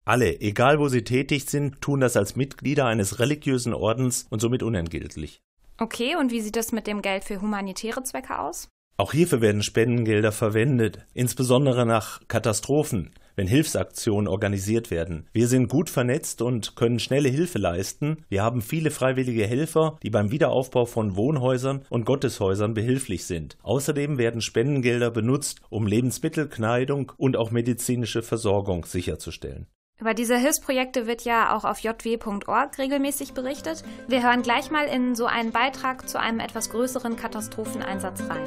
Alle, 0.08 0.40
egal 0.40 0.78
wo 0.78 0.86
sie 0.86 1.02
tätig 1.02 1.46
sind, 1.46 1.80
tun 1.80 1.98
das 1.98 2.16
als 2.16 2.36
Mitglieder 2.36 2.86
eines 2.86 3.18
religiösen 3.18 3.74
Ordens 3.74 4.28
und 4.30 4.40
somit 4.40 4.62
unentgeltlich. 4.62 5.40
Okay, 5.78 6.14
und 6.14 6.30
wie 6.30 6.40
sieht 6.40 6.56
es 6.56 6.70
mit 6.70 6.86
dem 6.86 7.02
Geld 7.02 7.24
für 7.24 7.40
humanitäre 7.40 8.04
Zwecke 8.04 8.38
aus? 8.38 8.68
Auch 8.98 9.12
hierfür 9.12 9.40
werden 9.40 9.64
Spendengelder 9.64 10.30
verwendet, 10.30 11.04
insbesondere 11.12 11.84
nach 11.84 12.20
Katastrophen, 12.28 13.10
wenn 13.34 13.48
Hilfsaktionen 13.48 14.28
organisiert 14.28 14.92
werden. 14.92 15.26
Wir 15.32 15.48
sind 15.48 15.68
gut 15.68 15.90
vernetzt 15.90 16.40
und 16.40 16.76
können 16.76 17.00
schnelle 17.00 17.28
Hilfe 17.28 17.58
leisten. 17.58 18.24
Wir 18.28 18.44
haben 18.44 18.62
viele 18.62 18.92
freiwillige 18.92 19.44
Helfer, 19.44 19.98
die 20.04 20.10
beim 20.10 20.30
Wiederaufbau 20.30 20.86
von 20.86 21.16
Wohnhäusern 21.16 21.84
und 21.90 22.06
Gotteshäusern 22.06 22.74
behilflich 22.74 23.24
sind. 23.24 23.58
Außerdem 23.64 24.18
werden 24.18 24.40
Spendengelder 24.40 25.10
benutzt, 25.10 25.60
um 25.68 25.88
Lebensmittel, 25.88 26.48
Kleidung 26.48 27.10
und 27.16 27.36
auch 27.36 27.50
medizinische 27.50 28.22
Versorgung 28.22 28.86
sicherzustellen. 28.86 29.66
Über 29.98 30.12
diese 30.12 30.36
Hilfsprojekte 30.36 31.06
wird 31.06 31.22
ja 31.22 31.56
auch 31.56 31.64
auf 31.64 31.78
jw.org 31.78 32.76
regelmäßig 32.76 33.32
berichtet. 33.32 33.82
Wir 34.06 34.22
hören 34.22 34.42
gleich 34.42 34.70
mal 34.70 34.84
in 34.84 35.14
so 35.14 35.24
einen 35.24 35.52
Beitrag 35.52 36.06
zu 36.06 36.20
einem 36.20 36.38
etwas 36.38 36.68
größeren 36.68 37.16
Katastropheneinsatz 37.16 38.20
rein. 38.28 38.44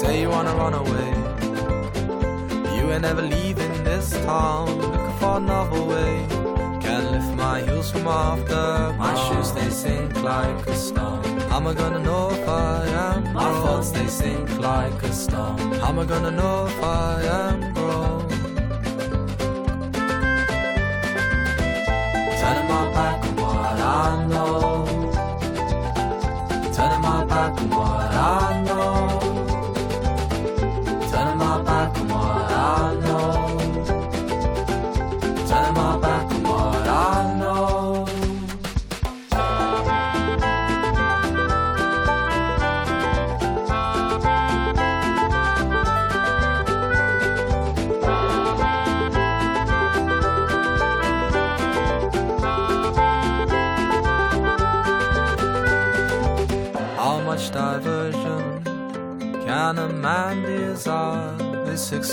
Say 0.00 0.22
you 0.22 0.30
wanna 0.30 0.52
run 0.52 0.72
away. 0.72 1.12
You 2.74 2.90
ain't 2.90 3.02
never 3.02 3.20
leaving 3.20 3.84
this 3.84 4.12
town. 4.24 4.78
Looking 4.80 5.18
for 5.20 5.36
another 5.36 5.86
way. 5.86 6.26
Can't 6.80 7.12
lift 7.12 7.36
my 7.36 7.60
heels 7.60 7.90
from 7.90 8.04
the 8.04 8.94
My 8.98 9.14
like 10.22 10.66
a 10.68 10.76
stone. 10.76 11.40
How 11.50 11.56
am 11.56 11.66
I 11.66 11.74
gonna 11.74 11.98
know 11.98 12.30
if 12.30 12.48
I 12.48 12.86
am? 12.86 13.32
My 13.32 13.50
thoughts 13.62 13.90
they 13.90 14.06
sink 14.06 14.58
like 14.58 15.02
a 15.02 15.12
stone. 15.12 15.58
How 15.80 15.88
am 15.88 15.98
I 15.98 16.04
gonna 16.04 16.30
know 16.30 16.66
if 16.66 16.82
I 16.82 17.22
am 17.24 17.71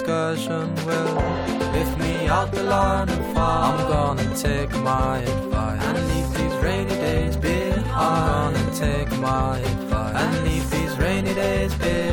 This 0.10 0.39
excursion 0.39 0.74
will 0.88 1.72
lift 1.72 2.00
me 2.00 2.28
out 2.30 2.52
the 2.52 2.63
line 2.63 3.10
of 3.10 3.34
fire. 3.36 3.76
I'm 3.76 3.88
gonna 3.91 4.36
take 4.36 4.72
my 4.82 5.19
advice 5.19 5.84
and 5.84 6.08
leave 6.08 6.34
these 6.34 6.63
rainy 6.63 6.95
days 6.95 7.38
behind. 7.38 7.86
I'm 7.91 8.54
gonna 8.56 8.76
take 8.76 9.12
my 9.19 9.60
advice 9.60 10.15
and 10.15 10.43
leave 10.45 10.67
these 10.72 10.98
rainy 10.98 11.36
days 11.36 11.76
behind. 11.76 12.09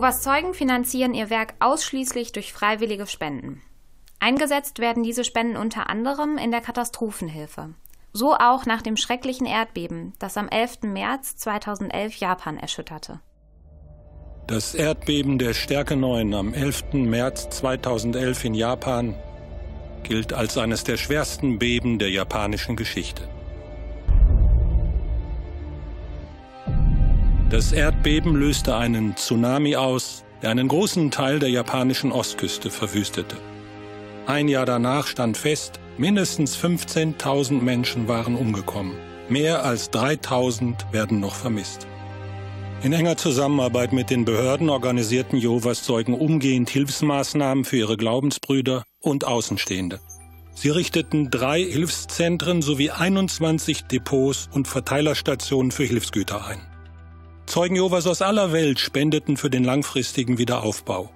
Jehovas 0.00 0.22
Zeugen 0.22 0.54
finanzieren 0.54 1.12
ihr 1.12 1.28
Werk 1.28 1.52
ausschließlich 1.60 2.32
durch 2.32 2.54
freiwillige 2.54 3.06
Spenden. 3.06 3.60
Eingesetzt 4.18 4.78
werden 4.78 5.02
diese 5.02 5.24
Spenden 5.24 5.58
unter 5.58 5.90
anderem 5.90 6.38
in 6.38 6.50
der 6.50 6.62
Katastrophenhilfe. 6.62 7.74
So 8.14 8.34
auch 8.34 8.64
nach 8.64 8.80
dem 8.80 8.96
schrecklichen 8.96 9.46
Erdbeben, 9.46 10.14
das 10.18 10.38
am 10.38 10.48
11. 10.48 10.84
März 10.84 11.36
2011 11.36 12.16
Japan 12.16 12.56
erschütterte. 12.56 13.20
Das 14.46 14.74
Erdbeben 14.74 15.38
der 15.38 15.52
Stärke 15.52 15.96
9 15.96 16.32
am 16.32 16.54
11. 16.54 16.94
März 16.94 17.50
2011 17.50 18.44
in 18.46 18.54
Japan 18.54 19.14
gilt 20.02 20.32
als 20.32 20.56
eines 20.56 20.82
der 20.82 20.96
schwersten 20.96 21.58
Beben 21.58 21.98
der 21.98 22.08
japanischen 22.08 22.74
Geschichte. 22.74 23.28
Das 27.50 27.72
Erdbeben 27.72 28.36
löste 28.36 28.76
einen 28.76 29.16
Tsunami 29.16 29.74
aus, 29.74 30.24
der 30.40 30.50
einen 30.50 30.68
großen 30.68 31.10
Teil 31.10 31.40
der 31.40 31.50
japanischen 31.50 32.12
Ostküste 32.12 32.70
verwüstete. 32.70 33.36
Ein 34.26 34.46
Jahr 34.46 34.66
danach 34.66 35.08
stand 35.08 35.36
fest, 35.36 35.80
mindestens 35.98 36.56
15.000 36.56 37.60
Menschen 37.60 38.06
waren 38.06 38.36
umgekommen. 38.36 38.94
Mehr 39.28 39.64
als 39.64 39.90
3.000 39.90 40.92
werden 40.92 41.18
noch 41.18 41.34
vermisst. 41.34 41.88
In 42.84 42.92
enger 42.92 43.16
Zusammenarbeit 43.16 43.92
mit 43.92 44.10
den 44.10 44.24
Behörden 44.24 44.70
organisierten 44.70 45.36
Jehovas 45.36 45.82
Zeugen 45.82 46.14
umgehend 46.14 46.70
Hilfsmaßnahmen 46.70 47.64
für 47.64 47.78
ihre 47.78 47.96
Glaubensbrüder 47.96 48.84
und 49.00 49.26
Außenstehende. 49.26 49.98
Sie 50.54 50.70
richteten 50.70 51.30
drei 51.30 51.64
Hilfszentren 51.64 52.62
sowie 52.62 52.92
21 52.92 53.86
Depots 53.86 54.48
und 54.52 54.68
Verteilerstationen 54.68 55.72
für 55.72 55.84
Hilfsgüter 55.84 56.46
ein. 56.46 56.69
Zeugen 57.50 57.74
Jehovas 57.74 58.06
aus 58.06 58.22
aller 58.22 58.52
Welt 58.52 58.78
spendeten 58.78 59.36
für 59.36 59.50
den 59.50 59.64
langfristigen 59.64 60.38
Wiederaufbau. 60.38 61.10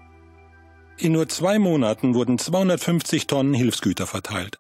In 0.99 1.13
nur 1.13 1.29
zwei 1.29 1.61
Monaten 1.61 2.17
wurden 2.17 2.41
250 2.41 3.29
Tonnen 3.29 3.55
Hilfsgüter 3.55 4.09
verteilt. 4.09 4.59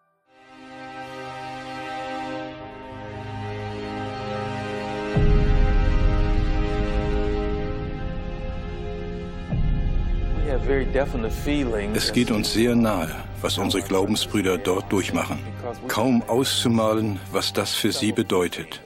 Es 11.94 12.12
geht 12.12 12.30
uns 12.30 12.52
sehr 12.52 12.76
nahe, 12.76 13.10
was 13.40 13.58
unsere 13.58 13.82
Glaubensbrüder 13.82 14.58
dort 14.58 14.92
durchmachen. 14.92 15.40
Kaum 15.88 16.22
auszumalen, 16.28 17.18
was 17.32 17.52
das 17.52 17.74
für 17.74 17.90
sie 17.90 18.12
bedeutet. 18.12 18.83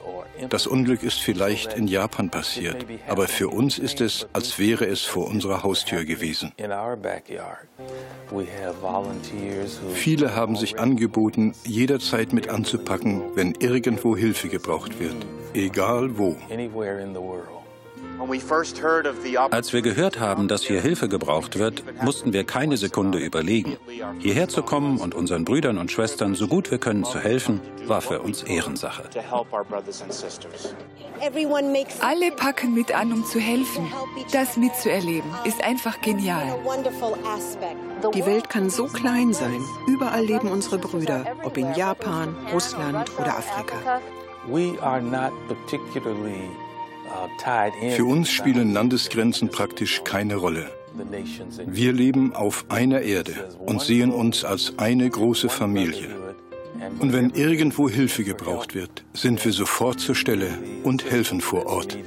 Das 0.49 0.67
Unglück 0.67 1.03
ist 1.03 1.19
vielleicht 1.19 1.73
in 1.73 1.87
Japan 1.87 2.29
passiert, 2.29 2.85
aber 3.07 3.27
für 3.27 3.49
uns 3.49 3.77
ist 3.77 4.01
es, 4.01 4.27
als 4.33 4.59
wäre 4.59 4.85
es 4.85 5.01
vor 5.01 5.27
unserer 5.27 5.63
Haustür 5.63 6.05
gewesen. 6.05 6.53
Viele 9.93 10.35
haben 10.35 10.55
sich 10.55 10.79
angeboten, 10.79 11.53
jederzeit 11.65 12.33
mit 12.33 12.49
anzupacken, 12.49 13.21
wenn 13.35 13.53
irgendwo 13.59 14.15
Hilfe 14.15 14.49
gebraucht 14.49 14.99
wird, 14.99 15.15
egal 15.53 16.17
wo. 16.17 16.37
Als 19.51 19.73
wir 19.73 19.81
gehört 19.81 20.19
haben, 20.19 20.47
dass 20.47 20.63
hier 20.63 20.81
Hilfe 20.81 21.07
gebraucht 21.07 21.57
wird, 21.57 21.83
mussten 22.03 22.33
wir 22.33 22.43
keine 22.43 22.77
Sekunde 22.77 23.17
überlegen. 23.19 23.77
Hierher 24.19 24.49
zu 24.49 24.61
kommen 24.61 24.99
und 24.99 25.15
unseren 25.15 25.45
Brüdern 25.45 25.77
und 25.77 25.91
Schwestern 25.91 26.35
so 26.35 26.47
gut 26.47 26.71
wir 26.71 26.77
können 26.77 27.05
zu 27.05 27.19
helfen, 27.19 27.61
war 27.85 28.01
für 28.01 28.21
uns 28.21 28.43
Ehrensache. 28.43 29.03
Alle 32.01 32.31
packen 32.31 32.73
mit 32.73 32.93
an, 32.95 33.13
um 33.13 33.25
zu 33.25 33.39
helfen. 33.39 33.91
Das 34.31 34.57
mitzuerleben 34.57 35.29
ist 35.45 35.63
einfach 35.63 36.01
genial. 36.01 36.59
Die 38.13 38.25
Welt 38.25 38.49
kann 38.49 38.69
so 38.69 38.85
klein 38.85 39.33
sein. 39.33 39.61
Überall 39.87 40.25
leben 40.25 40.49
unsere 40.49 40.77
Brüder, 40.77 41.25
ob 41.43 41.57
in 41.57 41.73
Japan, 41.73 42.35
Russland 42.53 43.11
oder 43.19 43.37
Afrika. 43.37 44.01
Für 47.95 48.05
uns 48.05 48.29
spielen 48.29 48.73
Landesgrenzen 48.73 49.49
praktisch 49.49 50.03
keine 50.03 50.35
Rolle. 50.35 50.69
Wir 51.65 51.93
leben 51.93 52.35
auf 52.35 52.65
einer 52.69 53.01
Erde 53.01 53.49
und 53.65 53.81
sehen 53.81 54.11
uns 54.11 54.43
als 54.43 54.73
eine 54.77 55.09
große 55.09 55.49
Familie. 55.49 56.15
Und 56.99 57.13
wenn 57.13 57.31
irgendwo 57.31 57.89
Hilfe 57.89 58.23
gebraucht 58.23 58.75
wird, 58.75 59.03
sind 59.13 59.43
wir 59.43 59.51
sofort 59.51 59.99
zur 59.99 60.15
Stelle 60.15 60.57
und 60.83 61.09
helfen 61.09 61.41
vor 61.41 61.65
Ort. 61.65 61.97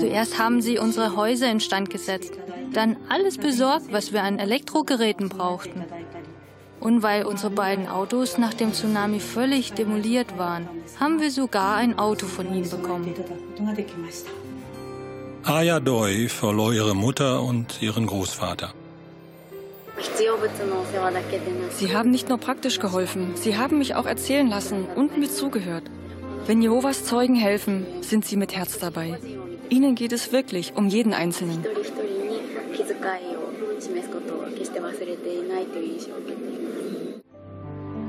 Zuerst 0.00 0.38
haben 0.38 0.62
sie 0.62 0.78
unsere 0.78 1.16
Häuser 1.16 1.50
instand 1.50 1.90
gesetzt, 1.90 2.32
dann 2.72 2.96
alles 3.08 3.38
besorgt, 3.38 3.92
was 3.92 4.12
wir 4.12 4.22
an 4.22 4.38
Elektrogeräten 4.38 5.28
brauchten. 5.28 5.84
Und 6.82 7.04
weil 7.04 7.24
unsere 7.24 7.50
beiden 7.50 7.86
Autos 7.86 8.38
nach 8.38 8.54
dem 8.54 8.72
Tsunami 8.72 9.20
völlig 9.20 9.72
demoliert 9.72 10.36
waren, 10.36 10.68
haben 10.98 11.20
wir 11.20 11.30
sogar 11.30 11.76
ein 11.76 11.96
Auto 11.96 12.26
von 12.26 12.52
ihnen 12.52 12.68
bekommen. 12.68 13.14
Aya 15.44 15.78
Doi 15.78 16.28
verlor 16.28 16.72
ihre 16.72 16.96
Mutter 16.96 17.40
und 17.42 17.80
ihren 17.80 18.06
Großvater. 18.06 18.74
Sie 21.70 21.94
haben 21.94 22.10
nicht 22.10 22.28
nur 22.28 22.38
praktisch 22.38 22.80
geholfen, 22.80 23.34
sie 23.36 23.56
haben 23.56 23.78
mich 23.78 23.94
auch 23.94 24.06
erzählen 24.06 24.48
lassen 24.48 24.86
und 24.96 25.16
mir 25.16 25.30
zugehört. 25.30 25.84
Wenn 26.48 26.62
Jehovas 26.62 27.04
Zeugen 27.04 27.36
helfen, 27.36 27.86
sind 28.00 28.24
sie 28.24 28.36
mit 28.36 28.56
Herz 28.56 28.80
dabei. 28.80 29.20
Ihnen 29.68 29.94
geht 29.94 30.12
es 30.12 30.32
wirklich 30.32 30.72
um 30.74 30.88
jeden 30.88 31.14
Einzelnen. 31.14 31.64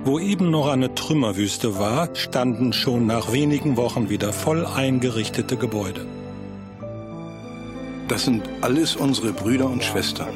Wo 0.06 0.20
eben 0.20 0.50
noch 0.50 0.68
eine 0.68 0.94
Trümmerwüste 0.96 1.80
war, 1.80 2.14
standen 2.14 2.74
schon 2.74 3.08
nach 3.08 3.32
wenigen 3.32 3.78
Wochen 3.78 4.10
wieder 4.10 4.34
voll 4.34 4.66
eingerichtete 4.66 5.56
Gebäude. 5.56 6.06
Das 8.10 8.26
sind 8.26 8.44
alles 8.60 8.98
unsere 8.98 9.32
Brüder 9.32 9.70
und 9.70 9.82
Schwestern. 9.82 10.28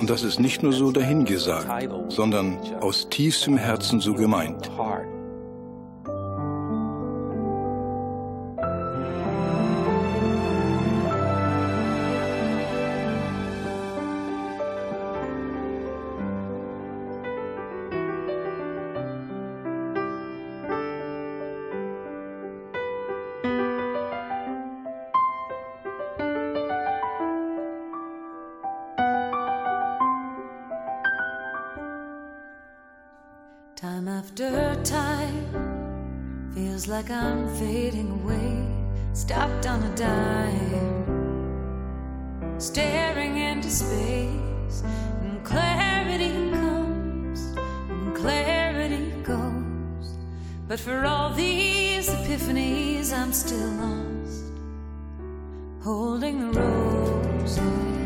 Und 0.00 0.10
das 0.10 0.24
ist 0.24 0.40
nicht 0.40 0.64
nur 0.64 0.72
so 0.72 0.90
dahingesagt, 0.90 1.88
sondern 2.08 2.58
aus 2.80 3.08
tiefstem 3.08 3.56
Herzen 3.56 4.00
so 4.00 4.14
gemeint. 4.14 4.68
Time 34.84 36.52
feels 36.54 36.86
like 36.86 37.10
I'm 37.10 37.48
fading 37.56 38.10
away, 38.10 38.66
stopped 39.14 39.66
on 39.66 39.82
a 39.82 39.96
dime, 39.96 41.04
staring 42.58 43.38
into 43.38 43.70
space, 43.70 44.82
and 45.22 45.42
clarity 45.42 46.50
comes. 46.50 47.54
And 47.88 48.14
clarity 48.14 49.10
goes. 49.22 50.18
But 50.68 50.78
for 50.78 51.06
all 51.06 51.32
these 51.32 52.10
epiphanies, 52.10 53.10
I'm 53.10 53.32
still 53.32 53.70
lost, 53.80 54.44
holding 55.82 56.52
the 56.52 56.60
roses. 56.60 58.03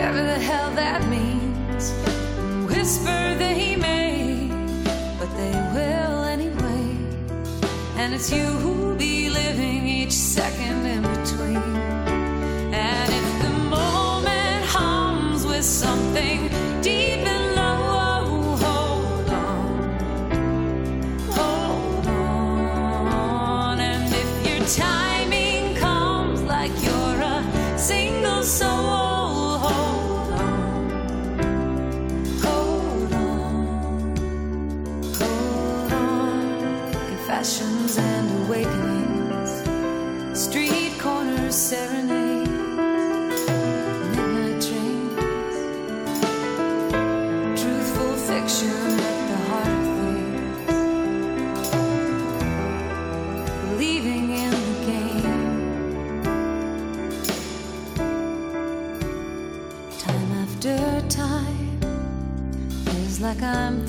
Whatever 0.00 0.22
the 0.22 0.38
hell 0.38 0.70
that 0.76 1.06
means. 1.10 1.92
Whisper 2.66 3.34
they 3.36 3.76
may, 3.76 4.48
but 5.18 5.28
they 5.36 5.52
will 5.74 6.24
anyway. 6.24 6.96
And 7.96 8.14
it's 8.14 8.32
you 8.32 8.44
who'll 8.44 8.96
be 8.96 9.28
living 9.28 9.86
each 9.86 10.12
second 10.12 10.86
in 10.86 11.02
between. 11.02 11.76
And 12.72 13.12
if 13.12 13.42
the 13.42 13.52
moment 13.68 14.64
hums 14.64 15.44
with 15.44 15.66
something 15.66 16.48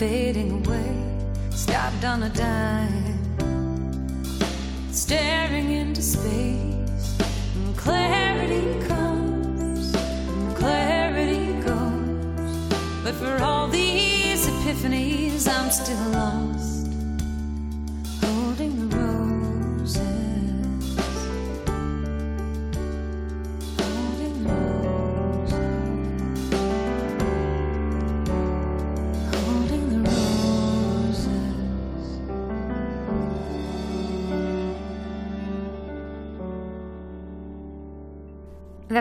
fading 0.01 0.51
away, 0.65 0.91
stopped 1.51 2.03
on 2.03 2.23
a 2.23 2.29
dime, 2.29 3.19
staring 4.91 5.69
into 5.69 6.01
space. 6.01 7.19
And 7.55 7.77
clarity 7.77 8.65
comes, 8.87 9.93
and 9.93 10.55
clarity 10.55 11.53
goes. 11.61 12.65
But 13.03 13.13
for 13.13 13.43
all 13.43 13.67
these 13.67 14.47
epiphanies, 14.47 15.47
I'm 15.47 15.69
still 15.69 16.09
lost, 16.17 16.50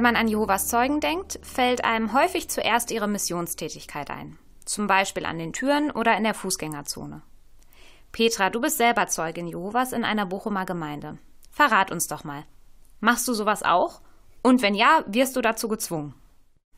Wenn 0.00 0.14
man 0.14 0.16
an 0.16 0.28
Jehovas 0.28 0.66
Zeugen 0.66 1.00
denkt, 1.00 1.38
fällt 1.42 1.84
einem 1.84 2.14
häufig 2.14 2.48
zuerst 2.48 2.90
ihre 2.90 3.06
Missionstätigkeit 3.06 4.08
ein. 4.08 4.38
Zum 4.64 4.86
Beispiel 4.86 5.26
an 5.26 5.38
den 5.38 5.52
Türen 5.52 5.90
oder 5.90 6.16
in 6.16 6.24
der 6.24 6.32
Fußgängerzone. 6.32 7.20
Petra, 8.10 8.48
du 8.48 8.62
bist 8.62 8.78
selber 8.78 9.08
Zeugin 9.08 9.46
Jehovas 9.46 9.92
in 9.92 10.04
einer 10.04 10.24
Bochumer 10.24 10.64
Gemeinde. 10.64 11.18
Verrat 11.50 11.90
uns 11.90 12.06
doch 12.08 12.24
mal. 12.24 12.44
Machst 13.00 13.28
du 13.28 13.34
sowas 13.34 13.62
auch? 13.62 14.00
Und 14.40 14.62
wenn 14.62 14.74
ja, 14.74 15.04
wirst 15.06 15.36
du 15.36 15.42
dazu 15.42 15.68
gezwungen? 15.68 16.14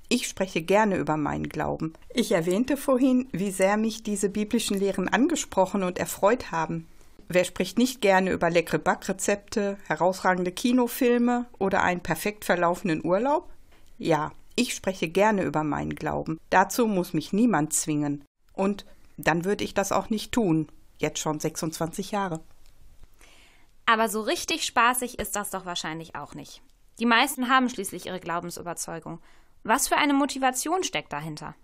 Ich 0.09 0.27
spreche 0.27 0.63
gerne 0.63 0.97
über 0.97 1.17
meinen 1.17 1.49
Glauben. 1.49 1.93
Ich 2.13 2.33
erwähnte 2.33 2.77
vorhin, 2.77 3.29
wie 3.31 3.53
sehr 3.53 3.77
mich 3.77 4.03
diese 4.03 4.31
biblischen 4.31 4.77
Lehren 4.77 5.09
angesprochen 5.09 5.85
und 5.85 5.97
erfreut 5.97 6.51
haben. 6.51 6.89
Wer 7.35 7.45
spricht 7.45 7.79
nicht 7.79 8.03
gerne 8.03 8.31
über 8.31 8.51
leckere 8.51 8.79
Backrezepte, 8.79 9.79
herausragende 9.87 10.53
Kinofilme 10.53 11.47
oder 11.59 11.83
einen 11.83 12.03
perfekt 12.03 12.45
verlaufenden 12.45 13.03
Urlaub? 13.03 13.51
Ja, 13.97 14.33
ich 14.55 14.75
spreche 14.75 15.09
gerne 15.09 15.43
über 15.43 15.65
meinen 15.65 15.95
Glauben. 15.95 16.39
Dazu 16.51 16.87
muss 16.87 17.15
mich 17.15 17.33
niemand 17.33 17.73
zwingen. 17.73 18.23
Und 18.53 18.85
dann 19.17 19.47
würde 19.47 19.65
ich 19.65 19.73
das 19.73 19.93
auch 19.93 20.11
nicht 20.11 20.33
tun. 20.33 20.69
Jetzt 20.99 21.21
schon 21.21 21.41
26 21.41 22.11
Jahre. 22.11 22.41
Aber 23.87 24.11
so 24.11 24.21
richtig 24.21 24.67
spaßig 24.67 25.19
ist 25.19 25.35
das 25.35 25.49
doch 25.49 25.65
wahrscheinlich 25.65 26.15
auch 26.15 26.35
nicht. 26.35 26.61
Die 26.99 27.07
meisten 27.07 27.49
haben 27.49 27.71
schließlich 27.71 28.05
ihre 28.05 28.21
Glaubensüberzeugung. 28.21 29.21
Was 29.65 29.89
für 29.89 29.97
eine 29.97 30.13
Motivation 30.13 30.85
steckt 30.85 31.15
dahinter? 31.15 31.55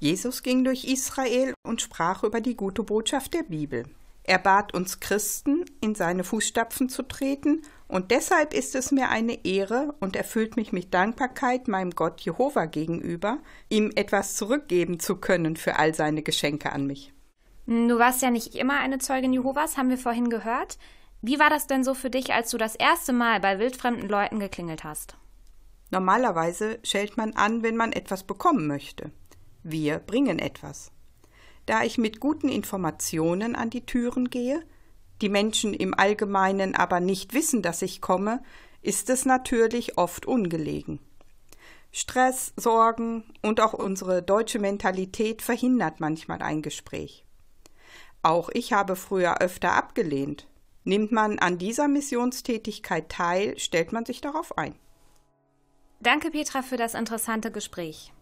Jesus 0.00 0.42
ging 0.42 0.64
durch 0.64 0.84
Israel 0.86 1.54
und 1.62 1.82
sprach 1.82 2.24
über 2.24 2.40
die 2.40 2.56
gute 2.56 2.82
Botschaft 2.82 3.32
der 3.34 3.44
Bibel. 3.44 3.84
Er 4.28 4.38
bat 4.38 4.74
uns 4.74 5.00
Christen, 5.00 5.64
in 5.80 5.94
seine 5.94 6.22
Fußstapfen 6.22 6.90
zu 6.90 7.02
treten, 7.02 7.62
und 7.86 8.10
deshalb 8.10 8.52
ist 8.52 8.74
es 8.74 8.92
mir 8.92 9.08
eine 9.08 9.46
Ehre 9.46 9.94
und 10.00 10.16
erfüllt 10.16 10.54
mich 10.54 10.70
mit 10.70 10.92
Dankbarkeit 10.92 11.66
meinem 11.66 11.92
Gott 11.92 12.20
Jehova 12.20 12.66
gegenüber, 12.66 13.38
ihm 13.70 13.90
etwas 13.94 14.36
zurückgeben 14.36 15.00
zu 15.00 15.16
können 15.16 15.56
für 15.56 15.78
all 15.78 15.94
seine 15.94 16.22
Geschenke 16.22 16.72
an 16.72 16.86
mich. 16.86 17.14
Du 17.64 17.98
warst 17.98 18.20
ja 18.20 18.30
nicht 18.30 18.54
immer 18.54 18.78
eine 18.80 18.98
Zeugin 18.98 19.32
Jehovas, 19.32 19.78
haben 19.78 19.88
wir 19.88 19.96
vorhin 19.96 20.28
gehört. 20.28 20.76
Wie 21.22 21.38
war 21.38 21.48
das 21.48 21.66
denn 21.66 21.82
so 21.82 21.94
für 21.94 22.10
dich, 22.10 22.34
als 22.34 22.50
du 22.50 22.58
das 22.58 22.74
erste 22.74 23.14
Mal 23.14 23.40
bei 23.40 23.58
wildfremden 23.58 24.10
Leuten 24.10 24.40
geklingelt 24.40 24.84
hast? 24.84 25.16
Normalerweise 25.90 26.80
schellt 26.82 27.16
man 27.16 27.32
an, 27.32 27.62
wenn 27.62 27.76
man 27.76 27.92
etwas 27.92 28.24
bekommen 28.24 28.66
möchte. 28.66 29.10
Wir 29.62 30.00
bringen 30.00 30.38
etwas. 30.38 30.92
Da 31.68 31.84
ich 31.84 31.98
mit 31.98 32.18
guten 32.18 32.48
Informationen 32.48 33.54
an 33.54 33.68
die 33.68 33.84
Türen 33.84 34.30
gehe, 34.30 34.62
die 35.20 35.28
Menschen 35.28 35.74
im 35.74 35.92
Allgemeinen 35.92 36.74
aber 36.74 36.98
nicht 36.98 37.34
wissen, 37.34 37.60
dass 37.60 37.82
ich 37.82 38.00
komme, 38.00 38.42
ist 38.80 39.10
es 39.10 39.26
natürlich 39.26 39.98
oft 39.98 40.24
ungelegen. 40.24 40.98
Stress, 41.92 42.54
Sorgen 42.56 43.24
und 43.42 43.60
auch 43.60 43.74
unsere 43.74 44.22
deutsche 44.22 44.58
Mentalität 44.58 45.42
verhindert 45.42 46.00
manchmal 46.00 46.40
ein 46.40 46.62
Gespräch. 46.62 47.26
Auch 48.22 48.48
ich 48.48 48.72
habe 48.72 48.96
früher 48.96 49.42
öfter 49.42 49.72
abgelehnt. 49.72 50.46
Nimmt 50.84 51.12
man 51.12 51.38
an 51.38 51.58
dieser 51.58 51.86
Missionstätigkeit 51.86 53.10
teil, 53.10 53.58
stellt 53.58 53.92
man 53.92 54.06
sich 54.06 54.22
darauf 54.22 54.56
ein. 54.56 54.74
Danke, 56.00 56.30
Petra, 56.30 56.62
für 56.62 56.78
das 56.78 56.94
interessante 56.94 57.50
Gespräch. 57.50 58.14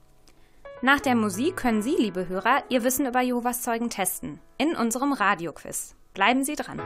Nach 0.83 1.01
der 1.01 1.15
Musik 1.15 1.57
können 1.57 1.81
Sie, 1.81 1.97
liebe 1.99 2.29
Hörer, 2.29 2.63
Ihr 2.69 2.85
Wissen 2.85 3.07
über 3.07 3.23
Jehovas 3.23 3.63
Zeugen 3.63 3.89
testen. 3.89 4.41
In 4.59 4.77
unserem 4.77 5.15
Radioquiz. 5.15 5.95
Bleiben 6.13 6.45
Sie 6.45 6.55
dran. 6.55 6.81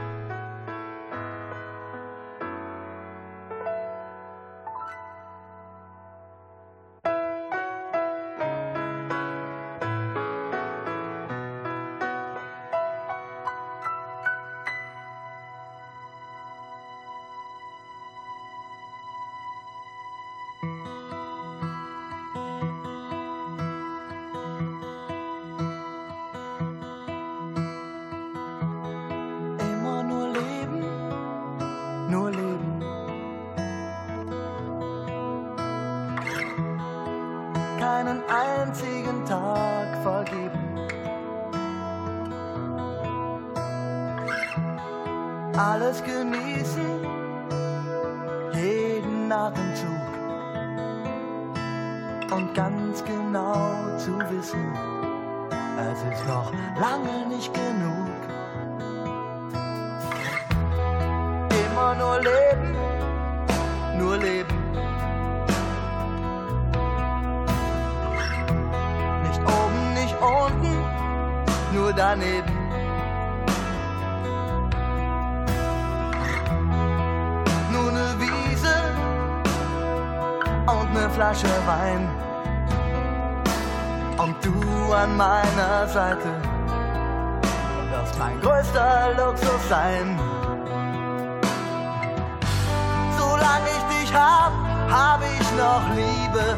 Noch 95.57 95.83
Liebe. 95.95 96.57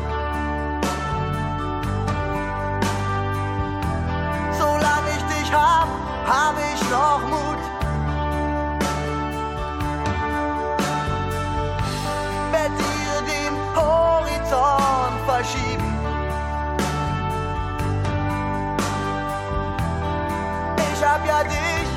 Solange 4.59 5.09
ich 5.17 5.23
dich 5.33 5.53
hab, 5.53 5.87
hab 6.27 6.55
ich 6.73 6.81
noch 6.89 7.21
Mut. 7.29 7.61
Werd 12.51 12.71
dir 12.83 13.15
den 13.33 13.53
Horizont 13.75 15.17
verschieben. 15.25 15.93
Ich 20.93 21.03
hab 21.03 21.25
ja 21.27 21.43
dich 21.43 21.89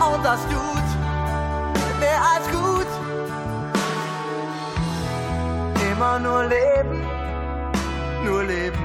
und 0.00 0.24
das 0.24 0.40
tut 0.48 0.71
Immer 5.92 6.18
nur 6.18 6.44
leben, 6.44 7.06
nur 8.24 8.42
leben. 8.44 8.78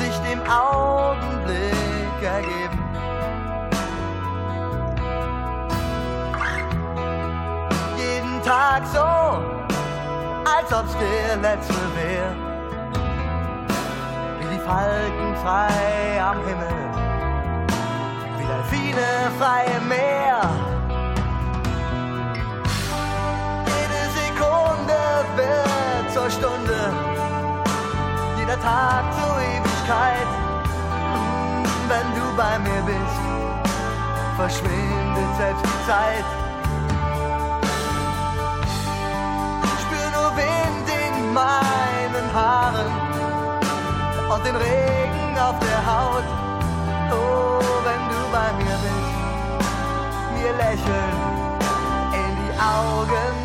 Sich 0.00 0.16
dem 0.20 0.40
Augenblick 0.48 2.22
ergeben. 2.22 2.78
Jeden 7.98 8.42
Tag 8.42 8.86
so, 8.86 8.98
als 10.50 10.72
ob's 10.72 10.96
der 10.96 11.36
letzte 11.42 11.74
wäre 11.94 12.34
wie 14.40 14.54
die 14.54 14.60
Falken 14.60 15.36
frei 15.44 16.22
am 16.22 16.38
Himmel, 16.46 16.74
wie 18.38 18.46
Delfine 18.46 19.30
frei 19.38 19.66
im 19.78 19.88
Meer. 19.88 20.61
Wird 25.36 26.12
zur 26.12 26.30
Stunde, 26.30 26.78
jeder 28.38 28.60
Tag 28.60 29.04
zur 29.18 29.36
Ewigkeit. 29.40 30.28
Wenn 31.88 32.08
du 32.14 32.36
bei 32.36 32.58
mir 32.58 32.82
bist, 32.82 33.20
verschwindet 34.36 35.36
selbst 35.36 35.64
die 35.64 35.86
Zeit. 35.86 36.24
Spür 39.82 40.08
nur 40.16 40.30
Wind 40.36 40.86
in 41.06 41.32
meinen 41.32 42.26
Haaren 42.34 42.92
und 44.32 44.46
den 44.46 44.56
Regen 44.56 45.38
auf 45.38 45.56
der 45.58 45.80
Haut. 45.90 46.28
Oh, 47.10 47.60
wenn 47.86 48.02
du 48.12 48.20
bei 48.32 48.48
mir 48.62 48.76
bist, 48.86 49.12
mir 50.34 50.52
lächeln 50.64 51.16
in 52.12 52.36
die 52.42 52.54
Augen 52.58 53.41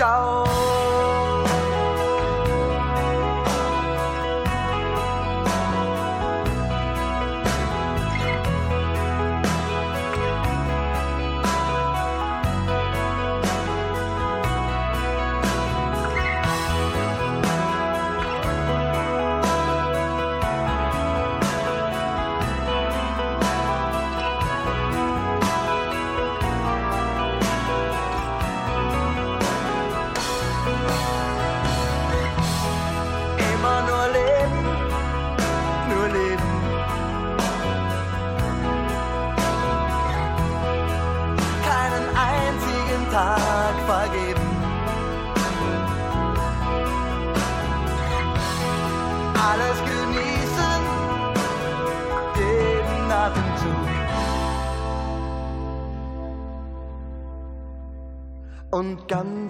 笑。 0.00 1.19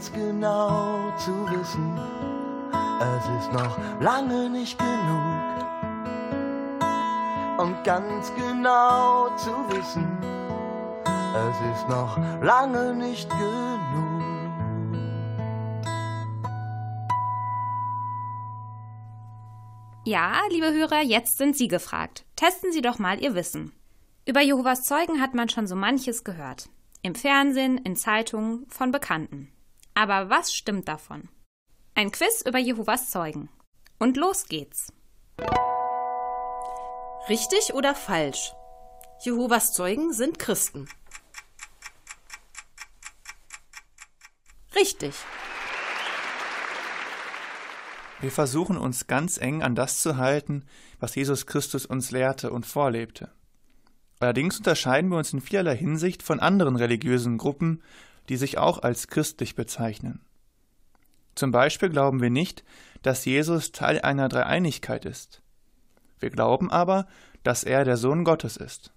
Ganz 0.01 0.12
genau 0.12 1.14
zu 1.18 1.30
wissen, 1.51 2.01
es 3.01 3.44
ist 3.44 3.53
noch 3.53 3.76
lange 4.01 4.48
nicht 4.48 4.78
genug. 4.78 5.51
Und 7.59 7.84
ganz 7.84 8.32
genau 8.34 9.36
zu 9.36 9.51
wissen, 9.68 10.09
es 11.05 11.76
ist 11.76 11.88
noch 11.90 12.16
lange 12.40 12.94
nicht 12.94 13.28
genug. 13.28 14.22
Ja, 20.07 20.40
liebe 20.48 20.72
Hörer, 20.72 21.03
jetzt 21.03 21.36
sind 21.36 21.59
Sie 21.59 21.68
gefragt. 21.68 22.24
Testen 22.36 22.72
Sie 22.72 22.80
doch 22.80 22.98
mal 22.98 23.22
Ihr 23.22 23.34
Wissen. 23.34 23.72
Über 24.24 24.40
Jehovas 24.40 24.84
Zeugen 24.84 25.20
hat 25.20 25.34
man 25.34 25.51
schon 25.51 25.66
so 25.66 25.76
manches 25.76 26.24
gehört. 26.24 26.70
Im 27.03 27.14
Fernsehen, 27.14 27.76
in 27.76 27.96
Zeitungen, 27.96 28.64
von 28.70 28.92
Bekannten. 28.92 29.53
Aber 30.01 30.30
was 30.30 30.55
stimmt 30.55 30.88
davon? 30.88 31.28
Ein 31.94 32.11
Quiz 32.11 32.42
über 32.46 32.59
Jehovas 32.59 33.11
Zeugen. 33.11 33.51
Und 33.98 34.16
los 34.16 34.46
geht's. 34.46 34.94
Richtig 37.28 37.74
oder 37.74 37.94
falsch? 37.94 38.55
Jehovas 39.20 39.74
Zeugen 39.74 40.14
sind 40.14 40.38
Christen. 40.38 40.88
Richtig. 44.74 45.14
Wir 48.22 48.30
versuchen 48.30 48.78
uns 48.78 49.07
ganz 49.07 49.36
eng 49.36 49.62
an 49.62 49.74
das 49.74 50.01
zu 50.01 50.16
halten, 50.16 50.64
was 50.98 51.14
Jesus 51.14 51.44
Christus 51.44 51.84
uns 51.84 52.11
lehrte 52.11 52.53
und 52.53 52.64
vorlebte. 52.64 53.30
Allerdings 54.18 54.57
unterscheiden 54.57 55.11
wir 55.11 55.18
uns 55.18 55.34
in 55.34 55.42
vielerlei 55.42 55.76
Hinsicht 55.76 56.22
von 56.22 56.40
anderen 56.40 56.76
religiösen 56.76 57.36
Gruppen, 57.36 57.82
die 58.28 58.36
sich 58.36 58.58
auch 58.58 58.82
als 58.82 59.08
christlich 59.08 59.54
bezeichnen. 59.54 60.20
Zum 61.34 61.52
Beispiel 61.52 61.88
glauben 61.88 62.20
wir 62.20 62.30
nicht, 62.30 62.64
dass 63.02 63.24
Jesus 63.24 63.72
Teil 63.72 64.00
einer 64.02 64.28
Dreieinigkeit 64.28 65.04
ist. 65.04 65.42
Wir 66.18 66.30
glauben 66.30 66.70
aber, 66.70 67.06
dass 67.42 67.64
er 67.64 67.84
der 67.84 67.96
Sohn 67.96 68.24
Gottes 68.24 68.56
ist. 68.56 68.92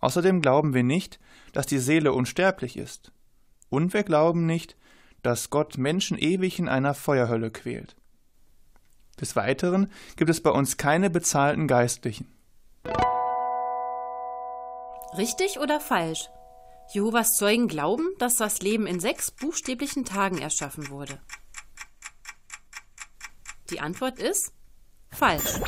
Außerdem 0.00 0.40
glauben 0.40 0.74
wir 0.74 0.84
nicht, 0.84 1.18
dass 1.52 1.66
die 1.66 1.78
Seele 1.78 2.12
unsterblich 2.12 2.76
ist. 2.76 3.12
Und 3.68 3.92
wir 3.92 4.04
glauben 4.04 4.46
nicht, 4.46 4.76
dass 5.22 5.50
Gott 5.50 5.76
Menschen 5.76 6.16
ewig 6.16 6.58
in 6.58 6.68
einer 6.68 6.94
Feuerhölle 6.94 7.50
quält. 7.50 7.96
Des 9.20 9.34
Weiteren 9.36 9.90
gibt 10.16 10.30
es 10.30 10.42
bei 10.42 10.50
uns 10.50 10.76
keine 10.76 11.10
bezahlten 11.10 11.66
Geistlichen. 11.66 12.32
Richtig 15.16 15.58
oder 15.58 15.80
falsch? 15.80 16.30
Jehovas 16.90 17.36
Zeugen 17.36 17.68
glauben, 17.68 18.06
dass 18.18 18.36
das 18.36 18.62
Leben 18.62 18.86
in 18.86 18.98
sechs 18.98 19.30
buchstäblichen 19.30 20.06
Tagen 20.06 20.38
erschaffen 20.38 20.88
wurde. 20.88 21.20
Die 23.70 23.80
Antwort 23.80 24.18
ist 24.18 24.52
falsch. 25.10 25.60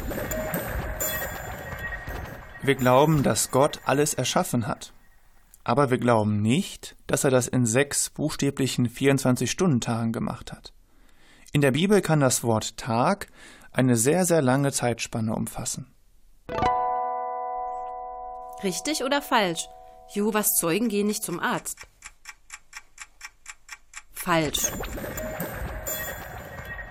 Wir 2.62 2.75
glauben, 2.75 3.23
dass 3.23 3.51
Gott 3.51 3.81
alles 3.85 4.14
erschaffen 4.14 4.66
hat. 4.66 4.95
Aber 5.62 5.91
wir 5.91 5.99
glauben 5.99 6.41
nicht, 6.41 6.97
dass 7.07 7.25
er 7.25 7.31
das 7.31 7.49
in 7.49 7.66
sechs 7.66 8.09
buchstäblichen 8.09 8.89
24-Stunden-Tagen 8.89 10.12
gemacht 10.12 10.53
hat. 10.53 10.73
In 11.53 11.61
der 11.61 11.73
Bibel 11.73 12.01
kann 12.01 12.21
das 12.21 12.43
Wort 12.45 12.79
Tag 12.79 13.27
eine 13.73 13.97
sehr, 13.97 14.25
sehr 14.25 14.41
lange 14.41 14.73
Zeitspanne 14.73 15.35
umfassen. 15.35 15.93
Richtig 18.62 19.05
oder 19.05 19.21
falsch? 19.21 19.68
Jehovas 20.13 20.57
Zeugen 20.57 20.89
gehen 20.89 21.07
nicht 21.07 21.23
zum 21.23 21.39
Arzt. 21.39 21.79
Falsch. 24.13 24.73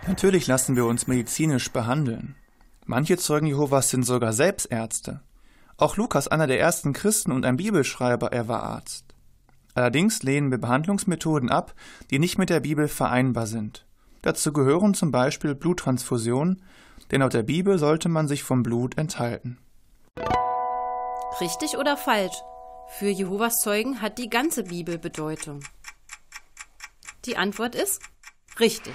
Natürlich 0.07 0.47
lassen 0.47 0.77
wir 0.77 0.85
uns 0.85 1.05
medizinisch 1.05 1.69
behandeln. 1.71 2.35
Manche 2.85 3.17
Zeugen 3.17 3.45
Jehovas 3.45 3.89
sind 3.89 4.03
sogar 4.03 4.31
selbst 4.31 4.71
Ärzte. 4.71 5.21
Auch 5.77 5.97
Lukas, 5.97 6.29
einer 6.29 6.47
der 6.47 6.59
ersten 6.59 6.93
Christen 6.93 7.31
und 7.33 7.45
ein 7.45 7.57
Bibelschreiber, 7.57 8.31
er 8.31 8.47
war 8.47 8.63
Arzt. 8.63 9.05
Allerdings 9.75 10.23
lehnen 10.23 10.49
wir 10.49 10.57
Behandlungsmethoden 10.57 11.49
ab, 11.49 11.75
die 12.09 12.19
nicht 12.19 12.37
mit 12.37 12.49
der 12.49 12.61
Bibel 12.61 12.87
vereinbar 12.87 13.47
sind. 13.47 13.85
Dazu 14.21 14.53
gehören 14.53 14.93
zum 14.93 15.11
Beispiel 15.11 15.55
Bluttransfusionen, 15.55 16.63
denn 17.11 17.19
laut 17.19 17.33
der 17.33 17.43
Bibel 17.43 17.77
sollte 17.77 18.07
man 18.07 18.27
sich 18.29 18.43
vom 18.43 18.63
Blut 18.63 18.97
enthalten. 18.97 19.57
Richtig 21.39 21.77
oder 21.77 21.97
falsch? 21.97 22.41
Für 22.89 23.07
Jehovas 23.07 23.61
Zeugen 23.61 24.01
hat 24.01 24.17
die 24.17 24.29
ganze 24.29 24.63
Bibel 24.63 24.97
Bedeutung. 24.97 25.61
Die 27.25 27.37
Antwort 27.37 27.75
ist 27.75 28.01
richtig. 28.59 28.93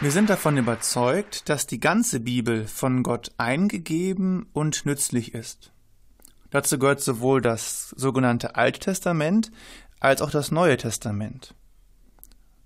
Wir 0.00 0.10
sind 0.10 0.30
davon 0.30 0.56
überzeugt, 0.56 1.48
dass 1.48 1.66
die 1.66 1.80
ganze 1.80 2.20
Bibel 2.20 2.66
von 2.66 3.02
Gott 3.02 3.32
eingegeben 3.36 4.46
und 4.52 4.86
nützlich 4.86 5.34
ist. 5.34 5.72
Dazu 6.50 6.78
gehört 6.78 7.00
sowohl 7.00 7.42
das 7.42 7.90
sogenannte 7.90 8.54
Alte 8.54 8.80
Testament 8.80 9.50
als 10.00 10.22
auch 10.22 10.30
das 10.30 10.50
Neue 10.50 10.76
Testament. 10.76 11.54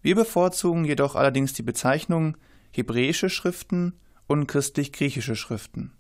Wir 0.03 0.15
bevorzugen 0.15 0.85
jedoch 0.85 1.17
allerdings 1.17 1.53
die 1.53 1.63
Bezeichnung 1.63 2.37
hebräische 2.71 3.31
Schriften 3.31 3.99
und 4.27 4.47
christlich-griechische 4.47 5.35
Schriften. 5.35 5.98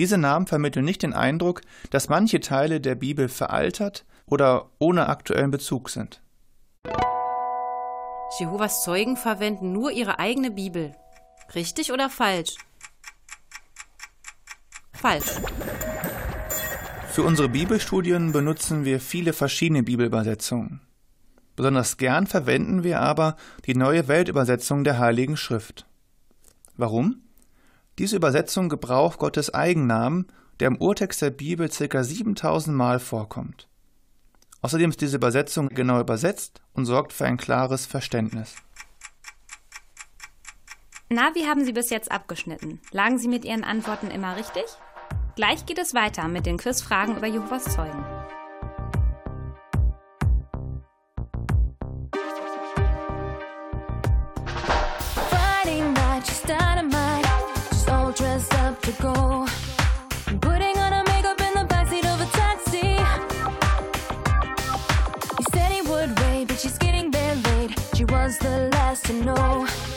Diese 0.00 0.16
Namen 0.16 0.46
vermitteln 0.46 0.86
nicht 0.86 1.02
den 1.02 1.12
Eindruck, 1.12 1.60
dass 1.90 2.08
manche 2.08 2.40
Teile 2.40 2.80
der 2.80 2.94
Bibel 2.94 3.28
veraltert 3.28 4.06
oder 4.24 4.70
ohne 4.78 5.10
aktuellen 5.10 5.50
Bezug 5.50 5.90
sind. 5.90 6.22
Jehovas 8.38 8.82
Zeugen 8.82 9.18
verwenden 9.18 9.72
nur 9.72 9.90
ihre 9.90 10.18
eigene 10.18 10.50
Bibel. 10.50 10.94
Richtig 11.54 11.92
oder 11.92 12.08
falsch? 12.08 12.54
Falsch. 14.94 15.38
Für 17.08 17.22
unsere 17.22 17.50
Bibelstudien 17.50 18.32
benutzen 18.32 18.86
wir 18.86 19.00
viele 19.00 19.34
verschiedene 19.34 19.82
Bibelübersetzungen. 19.82 20.80
Besonders 21.56 21.98
gern 21.98 22.26
verwenden 22.26 22.84
wir 22.84 23.00
aber 23.00 23.36
die 23.66 23.74
neue 23.74 24.08
Weltübersetzung 24.08 24.82
der 24.82 24.98
Heiligen 24.98 25.36
Schrift. 25.36 25.84
Warum? 26.78 27.20
Diese 28.00 28.16
Übersetzung 28.16 28.70
gebraucht 28.70 29.18
Gottes 29.18 29.52
Eigennamen, 29.52 30.32
der 30.58 30.68
im 30.68 30.78
Urtext 30.78 31.20
der 31.20 31.28
Bibel 31.28 31.68
ca. 31.68 32.02
7000 32.02 32.74
Mal 32.74 32.98
vorkommt. 32.98 33.68
Außerdem 34.62 34.88
ist 34.88 35.02
diese 35.02 35.18
Übersetzung 35.18 35.68
genau 35.68 36.00
übersetzt 36.00 36.62
und 36.72 36.86
sorgt 36.86 37.12
für 37.12 37.26
ein 37.26 37.36
klares 37.36 37.84
Verständnis. 37.84 38.56
Na, 41.10 41.34
wie 41.34 41.46
haben 41.46 41.62
Sie 41.62 41.74
bis 41.74 41.90
jetzt 41.90 42.10
abgeschnitten? 42.10 42.80
Lagen 42.90 43.18
Sie 43.18 43.28
mit 43.28 43.44
Ihren 43.44 43.64
Antworten 43.64 44.10
immer 44.10 44.34
richtig? 44.34 44.64
Gleich 45.36 45.66
geht 45.66 45.78
es 45.78 45.92
weiter 45.92 46.26
mit 46.26 46.46
den 46.46 46.56
Quizfragen 46.56 47.18
über 47.18 47.26
Jehovas 47.26 47.64
Zeugen. 47.64 48.02
To 69.10 69.24
know. 69.24 69.89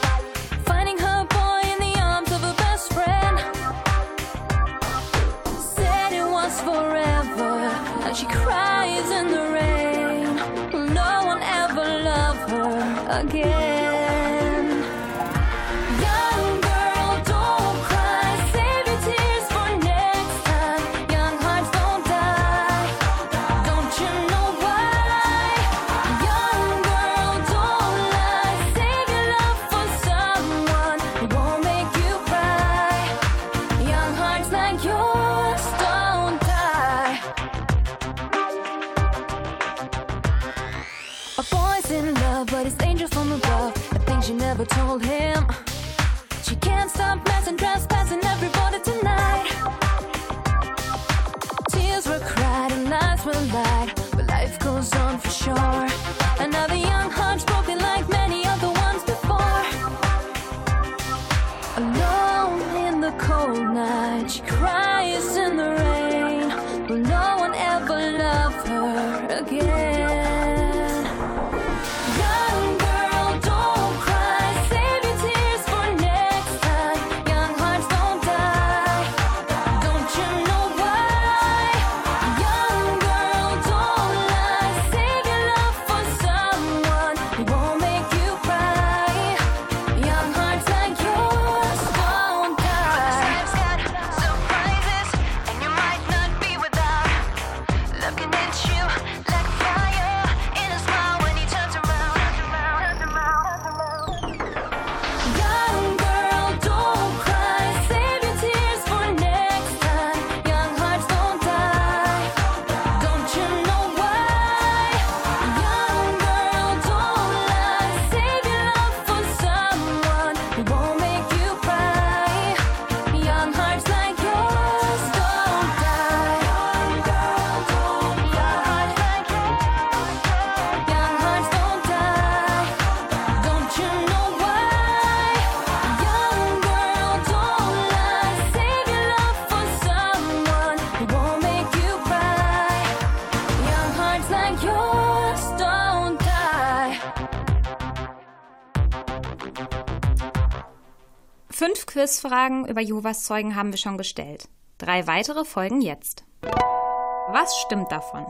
Quizfragen 152.03 152.67
über 152.67 152.81
Jehovas 152.81 153.23
Zeugen 153.23 153.55
haben 153.55 153.71
wir 153.71 153.77
schon 153.77 153.97
gestellt. 153.97 154.49
Drei 154.77 155.07
weitere 155.07 155.45
folgen 155.45 155.79
jetzt. 155.79 156.25
Was 156.41 157.55
stimmt 157.65 157.93
davon? 157.93 158.25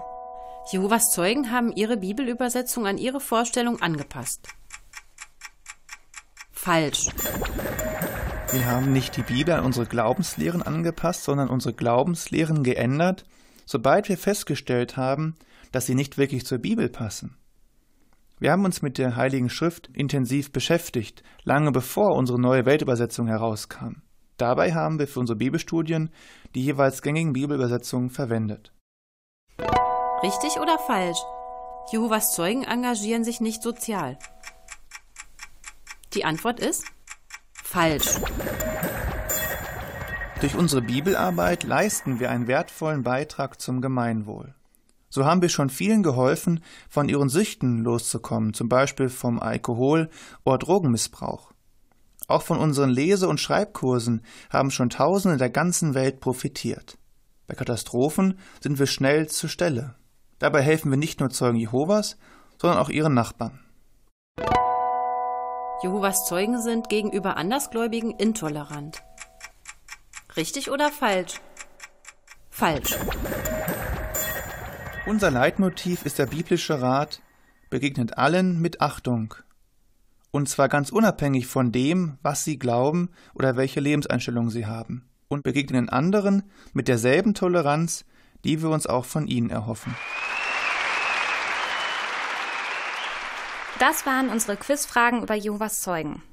Jehovas 0.72 1.12
Zeugen 1.12 1.50
haben 1.50 1.72
ihre 1.72 1.98
Bibelübersetzung 1.98 2.86
an 2.86 3.00
ihre 3.00 3.20
Vorstellung 3.20 3.82
angepasst. 3.82 4.48
Falsch. 6.52 7.10
Wir 8.52 8.68
haben 8.68 8.94
nicht 8.94 9.18
die 9.18 9.24
Bibel 9.24 9.56
an 9.56 9.66
unsere 9.66 9.88
Glaubenslehren 9.88 10.62
angepasst, 10.62 11.24
sondern 11.24 11.50
unsere 11.50 11.74
Glaubenslehren 11.74 12.64
geändert, 12.64 13.26
sobald 13.66 14.08
wir 14.08 14.20
festgestellt 14.20 14.98
haben, 14.98 15.36
dass 15.72 15.88
sie 15.88 15.96
nicht 15.96 16.20
wirklich 16.20 16.46
zur 16.46 16.60
Bibel 16.60 16.90
passen. 16.90 17.40
Wir 18.44 18.52
haben 18.52 18.66
uns 18.66 18.82
mit 18.82 18.98
der 18.98 19.16
Heiligen 19.16 19.50
Schrift 19.50 19.90
intensiv 19.94 20.52
beschäftigt, 20.52 21.24
lange 21.46 21.72
bevor 21.72 22.14
unsere 22.14 22.38
neue 22.38 22.66
Weltübersetzung 22.66 23.28
herauskam. 23.28 24.02
Dabei 24.36 24.74
haben 24.74 25.00
wir 25.00 25.08
für 25.08 25.22
unsere 25.22 25.38
Bibelstudien 25.38 26.10
die 26.54 26.66
jeweils 26.66 27.02
gängigen 27.02 27.32
Bibelübersetzungen 27.32 28.10
verwendet. 28.10 28.74
Richtig 30.24 30.60
oder 30.60 30.78
falsch? 30.78 31.20
Jehovas 31.94 32.36
Zeugen 32.36 32.66
engagieren 32.66 33.24
sich 33.24 33.40
nicht 33.40 33.64
sozial. 33.64 34.20
Die 36.14 36.26
Antwort 36.26 36.60
ist 36.60 36.84
falsch. 37.64 38.20
Durch 40.42 40.56
unsere 40.58 40.82
Bibelarbeit 40.82 41.64
leisten 41.64 42.20
wir 42.20 42.30
einen 42.30 42.48
wertvollen 42.48 43.04
Beitrag 43.04 43.62
zum 43.62 43.80
Gemeinwohl. 43.80 44.54
So 45.14 45.26
haben 45.26 45.44
wir 45.44 45.50
schon 45.50 45.70
vielen 45.70 46.02
geholfen, 46.02 46.64
von 46.90 47.08
ihren 47.08 47.30
Süchten 47.30 47.84
loszukommen, 47.84 48.56
zum 48.56 48.68
Beispiel 48.68 49.10
vom 49.10 49.40
Alkohol- 49.40 50.10
oder 50.44 50.58
Drogenmissbrauch. 50.58 51.52
Auch 52.28 52.42
von 52.42 52.58
unseren 52.58 52.90
Lese- 52.90 53.28
und 53.28 53.40
Schreibkursen 53.40 54.24
haben 54.50 54.72
schon 54.72 54.90
Tausende 54.90 55.38
der 55.38 55.52
ganzen 55.52 55.94
Welt 55.94 56.20
profitiert. 56.20 56.98
Bei 57.46 57.54
Katastrophen 57.54 58.40
sind 58.60 58.80
wir 58.80 58.88
schnell 58.88 59.28
zur 59.28 59.52
Stelle. 59.52 59.94
Dabei 60.40 60.64
helfen 60.64 60.90
wir 60.90 60.98
nicht 60.98 61.20
nur 61.20 61.30
Zeugen 61.30 61.60
Jehovas, 61.60 62.18
sondern 62.60 62.80
auch 62.80 62.90
ihren 62.90 63.14
Nachbarn. 63.14 63.60
Jehovas 65.84 66.26
Zeugen 66.26 66.60
sind 66.60 66.90
gegenüber 66.90 67.38
Andersgläubigen 67.38 68.10
intolerant. 68.10 69.04
Richtig 70.36 70.72
oder 70.72 70.90
falsch? 70.90 71.40
Falsch. 72.50 72.98
Unser 75.06 75.32
Leitmotiv 75.32 76.06
ist 76.06 76.18
der 76.18 76.28
biblische 76.28 76.82
Rat, 76.82 77.22
begegnet 77.70 78.18
allen 78.18 78.62
mit 78.62 78.80
Achtung. 78.80 79.34
Und 80.32 80.48
zwar 80.48 80.70
ganz 80.70 80.92
unabhängig 80.92 81.46
von 81.46 81.74
dem, 81.74 82.18
was 82.22 82.46
sie 82.46 82.58
glauben 82.58 83.10
oder 83.34 83.58
welche 83.58 83.82
Lebenseinstellung 83.82 84.50
sie 84.50 84.66
haben. 84.66 85.10
Und 85.28 85.44
begegnen 85.44 85.90
anderen 85.90 86.44
mit 86.72 86.88
derselben 86.88 87.34
Toleranz, 87.34 88.06
die 88.46 88.62
wir 88.62 88.70
uns 88.70 88.88
auch 88.88 89.04
von 89.04 89.28
ihnen 89.28 89.50
erhoffen. 89.50 89.94
Das 93.80 94.06
waren 94.06 94.30
unsere 94.30 94.56
Quizfragen 94.56 95.22
über 95.22 95.36
Jehovas 95.36 95.82
Zeugen. 95.82 96.24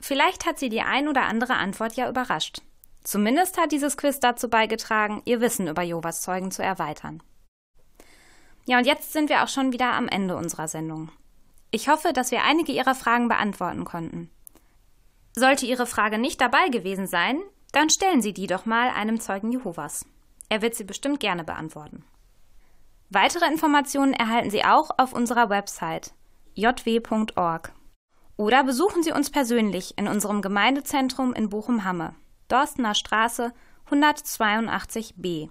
Vielleicht 0.00 0.44
hat 0.44 0.58
Sie 0.58 0.70
die 0.70 0.80
ein 0.80 1.06
oder 1.06 1.22
andere 1.22 1.54
Antwort 1.54 1.94
ja 1.94 2.08
überrascht. 2.08 2.62
Zumindest 3.04 3.60
hat 3.60 3.70
dieses 3.70 3.96
Quiz 3.96 4.18
dazu 4.18 4.48
beigetragen, 4.48 5.22
Ihr 5.24 5.40
Wissen 5.40 5.68
über 5.68 5.82
Jehovas 5.82 6.22
Zeugen 6.22 6.50
zu 6.50 6.64
erweitern. 6.64 7.22
Ja, 8.64 8.78
und 8.78 8.86
jetzt 8.86 9.12
sind 9.12 9.28
wir 9.28 9.42
auch 9.42 9.48
schon 9.48 9.72
wieder 9.72 9.92
am 9.92 10.08
Ende 10.08 10.36
unserer 10.36 10.68
Sendung. 10.68 11.10
Ich 11.70 11.88
hoffe, 11.88 12.12
dass 12.12 12.30
wir 12.30 12.44
einige 12.44 12.72
Ihrer 12.72 12.94
Fragen 12.94 13.28
beantworten 13.28 13.84
konnten. 13.84 14.30
Sollte 15.34 15.66
Ihre 15.66 15.86
Frage 15.86 16.18
nicht 16.18 16.40
dabei 16.40 16.68
gewesen 16.68 17.06
sein, 17.06 17.40
dann 17.72 17.88
stellen 17.88 18.20
Sie 18.20 18.34
die 18.34 18.46
doch 18.46 18.66
mal 18.66 18.90
einem 18.90 19.18
Zeugen 19.18 19.50
Jehovas. 19.50 20.04
Er 20.50 20.60
wird 20.60 20.74
sie 20.74 20.84
bestimmt 20.84 21.18
gerne 21.20 21.44
beantworten. 21.44 22.04
Weitere 23.08 23.46
Informationen 23.46 24.12
erhalten 24.12 24.50
Sie 24.50 24.64
auch 24.64 24.90
auf 24.98 25.14
unserer 25.14 25.48
Website 25.48 26.12
jw.org. 26.54 27.72
Oder 28.36 28.64
besuchen 28.64 29.02
Sie 29.02 29.12
uns 29.12 29.30
persönlich 29.30 29.96
in 29.96 30.08
unserem 30.08 30.42
Gemeindezentrum 30.42 31.32
in 31.32 31.48
Bochum-Hamme, 31.48 32.14
Dorstener 32.48 32.94
Straße 32.94 33.52
182b. 33.90 35.48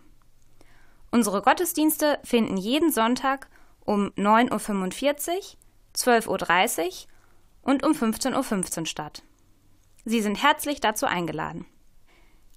Unsere 1.12 1.42
Gottesdienste 1.42 2.20
finden 2.24 2.56
jeden 2.56 2.92
Sonntag 2.92 3.48
um 3.86 4.12
9.45 4.18 5.30
Uhr, 5.30 5.42
12.30 5.96 6.80
Uhr 6.80 6.94
und 7.64 7.86
um 7.86 7.92
15.15 7.92 8.80
Uhr 8.80 8.86
statt. 8.86 9.24
Sie 10.06 10.22
sind 10.22 10.42
herzlich 10.42 10.80
dazu 10.80 11.06
eingeladen. 11.06 11.66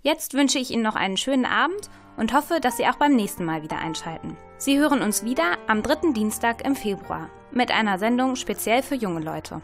Jetzt 0.03 0.35
wünsche 0.35 0.59
ich 0.59 0.71
Ihnen 0.71 0.83
noch 0.83 0.95
einen 0.95 1.17
schönen 1.17 1.47
Abend 1.47 1.91
und 2.17 2.33
hoffe, 2.33 2.61
dass 2.61 2.77
Sie 2.77 2.87
auch 2.87 2.97
beim 2.97 3.17
nächsten 3.17 3.45
Mal 3.45 3.63
wieder 3.63 3.79
einschalten. 3.79 4.37
Sie 4.57 4.79
hören 4.79 5.03
uns 5.03 5.25
wieder 5.25 5.59
am 5.67 5.83
dritten 5.83 6.15
Dienstag 6.15 6.65
im 6.65 6.77
Februar 6.77 7.31
mit 7.51 7.71
einer 7.71 7.99
Sendung 7.99 8.37
speziell 8.37 8.83
für 8.83 8.95
junge 8.95 9.21
Leute. 9.21 9.63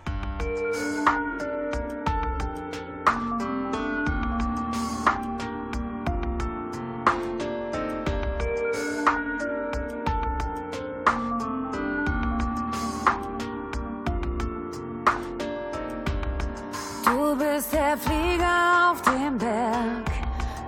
Du 17.71 17.77
bist 17.77 17.87
der 17.87 17.97
Flieger 17.99 18.91
auf 18.91 19.03
dem 19.03 19.39
Berg, 19.39 20.11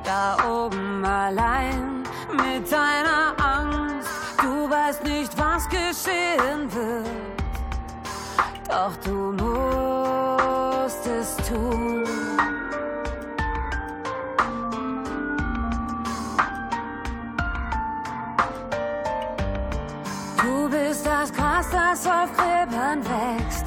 da 0.04 0.36
oben 0.48 1.04
allein 1.04 2.02
mit 2.30 2.70
deiner 2.70 3.34
Angst. 3.42 4.08
Du 4.40 4.70
weißt 4.70 5.02
nicht, 5.04 5.36
was 5.36 5.68
geschehen 5.68 6.72
wird, 6.72 7.08
doch 8.68 8.96
du 9.04 9.32
musst 9.32 11.06
es 11.06 11.36
tun. 11.48 12.04
Du 20.40 20.68
bist 20.68 21.06
das 21.06 21.32
Gras, 21.32 21.66
das 21.70 22.06
auf 22.06 22.30
Gräbern 22.36 23.04
wächst. 23.04 23.61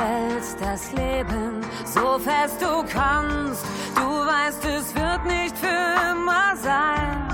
Hältst 0.00 0.56
das 0.60 0.92
Leben 0.92 1.60
so 1.84 2.18
fest 2.18 2.60
du 2.60 2.82
kannst. 2.90 3.64
Du 3.94 4.02
weißt, 4.02 4.64
es 4.64 4.94
wird 4.94 5.24
nicht 5.26 5.56
für 5.58 5.66
immer 6.10 6.56
sein. 6.56 7.26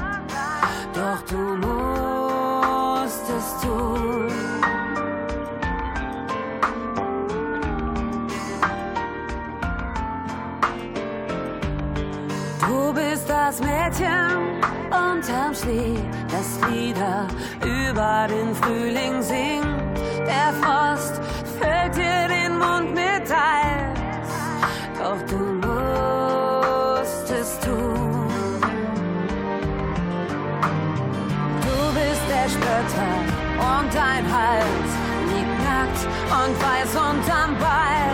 Doch 0.93 1.23
du 1.31 1.57
musst 1.65 3.25
es 3.39 3.61
tun. 3.63 4.29
Du 12.67 12.93
bist 12.93 13.29
das 13.29 13.61
Mädchen 13.61 14.63
unterm 14.87 15.55
Schnee, 15.55 15.99
das 16.31 16.59
wieder 16.71 17.29
über 17.65 18.27
den 18.29 18.55
Frühling 18.55 19.23
singt. 19.23 19.67
Der 20.27 20.53
Frost 20.61 21.21
füllt 21.61 21.97
dir 21.97 22.26
und 36.47 36.55
weiß 36.63 36.91
unterm 36.95 37.59
Ball. 37.59 38.07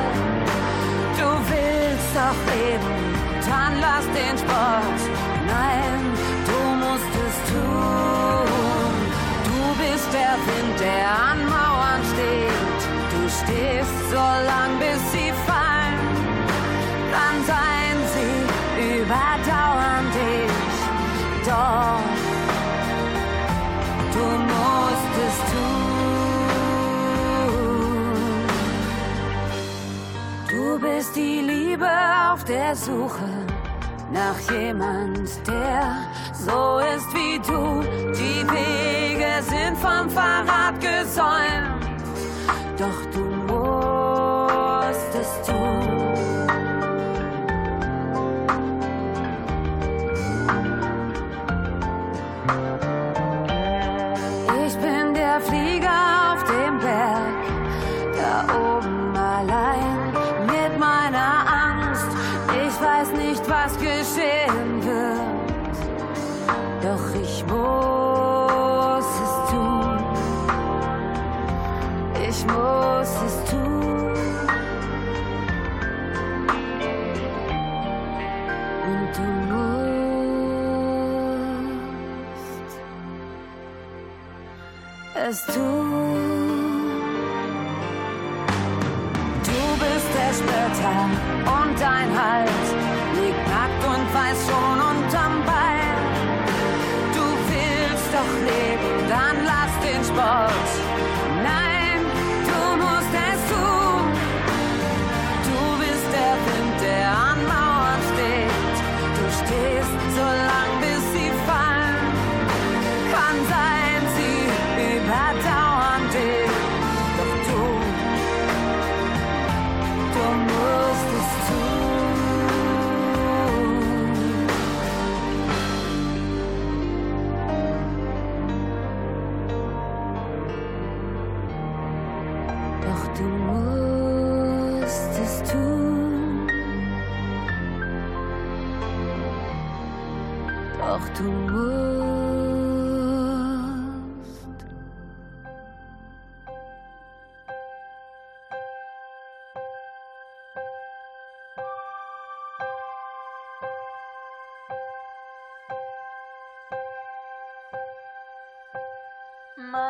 Du 1.19 1.29
willst 1.51 2.11
doch 2.17 2.41
leben, 2.53 2.97
dann 3.49 3.73
lass 3.81 4.07
den 4.19 4.37
Sport. 4.43 5.01
Nein, 5.47 6.01
du 6.49 6.59
musst 6.83 7.13
es 7.27 7.37
tun. 7.51 8.95
Du 9.49 9.61
bist 9.83 10.09
der 10.13 10.35
Wind, 10.49 10.77
der 10.81 11.09
an 11.31 11.41
Mauern 11.55 12.03
steht. 12.13 12.81
Du 13.13 13.23
stehst 13.29 13.99
so 14.11 14.25
lang, 14.51 14.71
bis 14.79 15.01
sie 15.13 15.22
Du 30.73 30.79
bist 30.79 31.15
die 31.15 31.41
Liebe 31.41 31.87
auf 32.33 32.45
der 32.45 32.75
Suche 32.75 33.29
nach 34.11 34.41
jemand, 34.51 35.29
der 35.47 36.07
so 36.33 36.79
ist 36.97 37.13
wie 37.13 37.39
du. 37.47 37.83
Die 38.15 38.43
Wege 38.49 39.43
sind 39.43 39.77
vom 39.77 40.09
Fahrrad 40.09 40.81
gesäumt, 40.81 42.01
doch 42.79 43.05
du 43.13 43.42
eras 85.33 85.47
tú. 85.47 85.82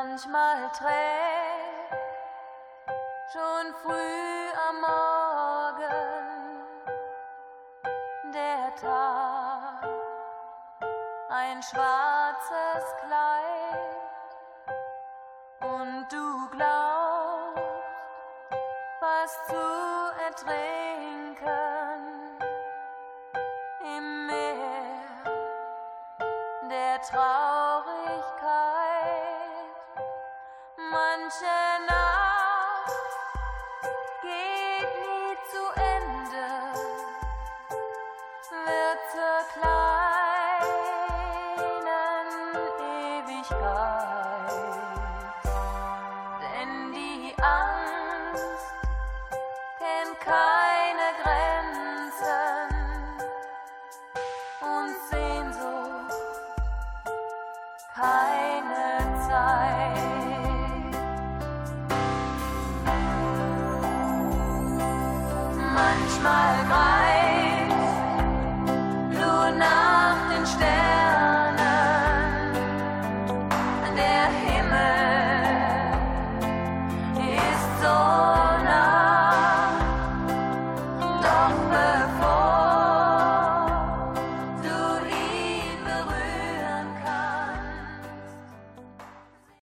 manchmal 0.05 0.69
trägt, 0.73 1.95
schon 3.33 3.75
früh 3.83 4.49
am 4.69 4.81
Morgen 4.81 5.93
der 8.35 8.75
Tag, 8.75 9.89
ein 11.31 11.63
schwarzes 11.63 12.85
Kleid 13.01 13.97
und 15.61 16.07
du 16.11 16.49
glaubst, 16.51 17.63
was 19.01 19.47
zu 19.47 19.55
erträgen. 20.25 20.82